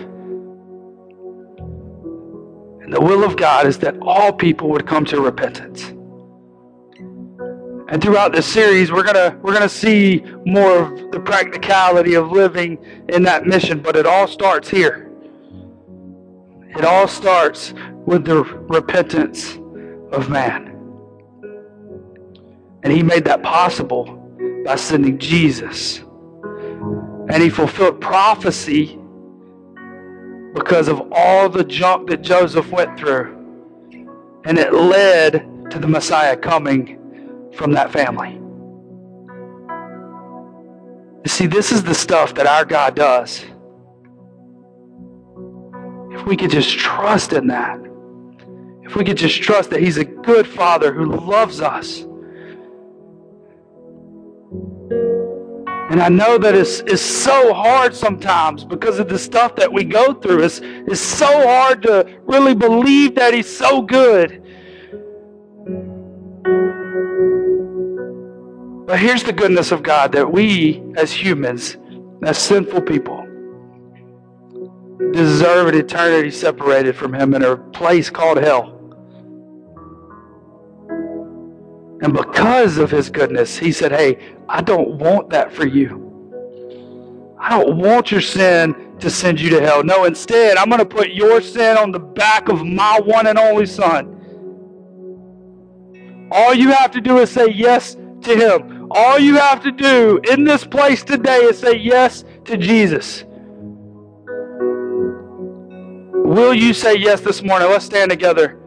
And 2.82 2.92
the 2.92 3.00
will 3.00 3.24
of 3.24 3.36
God 3.36 3.66
is 3.66 3.78
that 3.78 3.96
all 4.02 4.32
people 4.32 4.68
would 4.70 4.86
come 4.86 5.04
to 5.06 5.20
repentance. 5.20 5.94
And 7.88 8.02
throughout 8.02 8.32
this 8.32 8.46
series, 8.46 8.92
we're 8.92 9.02
gonna 9.02 9.38
we're 9.42 9.52
gonna 9.54 9.68
see 9.68 10.22
more 10.44 10.82
of 10.82 11.10
the 11.10 11.20
practicality 11.20 12.14
of 12.14 12.30
living 12.30 12.78
in 13.08 13.22
that 13.24 13.46
mission, 13.46 13.80
but 13.80 13.96
it 13.96 14.06
all 14.06 14.28
starts 14.28 14.68
here. 14.68 15.10
It 16.76 16.84
all 16.84 17.08
starts 17.08 17.74
with 18.06 18.24
the 18.26 18.44
repentance 18.44 19.58
of 20.12 20.28
man. 20.28 20.69
And 22.82 22.92
he 22.92 23.02
made 23.02 23.24
that 23.24 23.42
possible 23.42 24.16
by 24.64 24.76
sending 24.76 25.18
Jesus 25.18 26.02
and 27.30 27.42
he 27.42 27.48
fulfilled 27.48 28.00
prophecy 28.00 28.98
because 30.52 30.88
of 30.88 31.00
all 31.12 31.48
the 31.48 31.62
junk 31.62 32.10
that 32.10 32.22
Joseph 32.22 32.72
went 32.72 32.98
through. 32.98 33.36
And 34.44 34.58
it 34.58 34.72
led 34.72 35.70
to 35.70 35.78
the 35.78 35.86
Messiah 35.86 36.36
coming 36.36 36.98
from 37.54 37.72
that 37.72 37.92
family. 37.92 38.32
You 41.24 41.28
see, 41.28 41.46
this 41.46 41.70
is 41.70 41.84
the 41.84 41.94
stuff 41.94 42.34
that 42.34 42.46
our 42.46 42.64
God 42.64 42.96
does. 42.96 43.44
If 46.10 46.26
we 46.26 46.36
could 46.36 46.50
just 46.50 46.76
trust 46.78 47.32
in 47.32 47.46
that, 47.46 47.78
if 48.82 48.96
we 48.96 49.04
could 49.04 49.18
just 49.18 49.40
trust 49.40 49.70
that 49.70 49.80
He's 49.80 49.98
a 49.98 50.04
good 50.04 50.48
Father 50.48 50.92
who 50.92 51.06
loves 51.06 51.60
us 51.60 52.04
And 55.90 56.00
I 56.00 56.08
know 56.08 56.38
that 56.38 56.54
it's, 56.54 56.78
it's 56.80 57.02
so 57.02 57.52
hard 57.52 57.96
sometimes 57.96 58.64
because 58.64 59.00
of 59.00 59.08
the 59.08 59.18
stuff 59.18 59.56
that 59.56 59.72
we 59.72 59.82
go 59.82 60.14
through. 60.14 60.44
It's, 60.44 60.60
it's 60.62 61.00
so 61.00 61.26
hard 61.26 61.82
to 61.82 62.20
really 62.22 62.54
believe 62.54 63.16
that 63.16 63.34
He's 63.34 63.52
so 63.54 63.82
good. 63.82 64.40
But 68.86 69.00
here's 69.00 69.24
the 69.24 69.32
goodness 69.32 69.72
of 69.72 69.82
God 69.82 70.12
that 70.12 70.30
we, 70.30 70.80
as 70.96 71.12
humans, 71.12 71.76
as 72.22 72.38
sinful 72.38 72.82
people, 72.82 73.26
deserve 75.12 75.66
an 75.66 75.74
eternity 75.74 76.30
separated 76.30 76.94
from 76.94 77.12
Him 77.12 77.34
in 77.34 77.42
a 77.42 77.56
place 77.56 78.10
called 78.10 78.38
hell. 78.38 78.79
And 82.02 82.14
because 82.14 82.78
of 82.78 82.90
his 82.90 83.10
goodness, 83.10 83.58
he 83.58 83.72
said, 83.72 83.92
Hey, 83.92 84.18
I 84.48 84.62
don't 84.62 84.98
want 84.98 85.30
that 85.30 85.52
for 85.52 85.66
you. 85.66 86.06
I 87.38 87.50
don't 87.50 87.78
want 87.78 88.10
your 88.10 88.20
sin 88.20 88.96
to 89.00 89.10
send 89.10 89.40
you 89.40 89.50
to 89.50 89.60
hell. 89.60 89.82
No, 89.82 90.04
instead, 90.04 90.56
I'm 90.56 90.68
going 90.68 90.78
to 90.80 90.86
put 90.86 91.10
your 91.10 91.40
sin 91.40 91.76
on 91.76 91.90
the 91.90 91.98
back 91.98 92.48
of 92.48 92.64
my 92.64 93.00
one 93.00 93.26
and 93.26 93.38
only 93.38 93.66
son. 93.66 94.16
All 96.30 96.54
you 96.54 96.70
have 96.70 96.90
to 96.92 97.00
do 97.00 97.18
is 97.18 97.30
say 97.30 97.48
yes 97.50 97.96
to 98.22 98.36
Him. 98.36 98.88
All 98.90 99.18
you 99.18 99.36
have 99.36 99.62
to 99.62 99.72
do 99.72 100.20
in 100.30 100.44
this 100.44 100.64
place 100.64 101.02
today 101.02 101.38
is 101.38 101.58
say 101.58 101.76
yes 101.76 102.24
to 102.44 102.56
Jesus. 102.56 103.24
Will 106.12 106.54
you 106.54 106.74
say 106.74 106.94
yes 106.96 107.20
this 107.22 107.42
morning? 107.42 107.68
Let's 107.68 107.86
stand 107.86 108.10
together. 108.10 108.59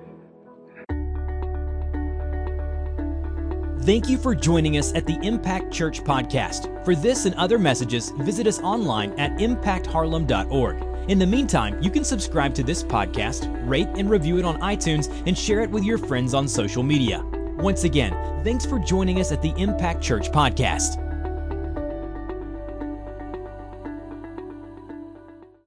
Thank 3.84 4.08
you 4.08 4.18
for 4.18 4.34
joining 4.34 4.78
us 4.78 4.94
at 4.94 5.06
the 5.06 5.20
Impact 5.24 5.70
Church 5.70 6.02
podcast. 6.06 6.86
For 6.86 6.96
this 6.96 7.26
and 7.26 7.36
other 7.36 7.60
messages, 7.60 8.12
visit 8.20 8.48
us 8.48 8.62
online 8.62 9.12
at 9.20 9.32
impactharlem.org. 9.40 11.10
In 11.10 11.20
the 11.20 11.28
meantime, 11.28 11.84
you 11.84 11.92
can 11.92 12.06
subscribe 12.06 12.54
to 12.56 12.64
this 12.64 12.82
podcast, 12.82 13.52
rate 13.68 13.90
and 13.98 14.10
review 14.10 14.38
it 14.38 14.46
on 14.46 14.58
iTunes, 14.62 15.12
and 15.28 15.38
share 15.38 15.60
it 15.60 15.70
with 15.70 15.84
your 15.84 15.98
friends 15.98 16.34
on 16.34 16.48
social 16.48 16.82
media. 16.82 17.26
Once 17.58 17.84
again, 17.84 18.14
thanks 18.46 18.66
for 18.66 18.80
joining 18.80 19.20
us 19.20 19.34
at 19.34 19.42
the 19.42 19.54
Impact 19.58 20.02
Church 20.02 20.32
podcast. 20.32 21.03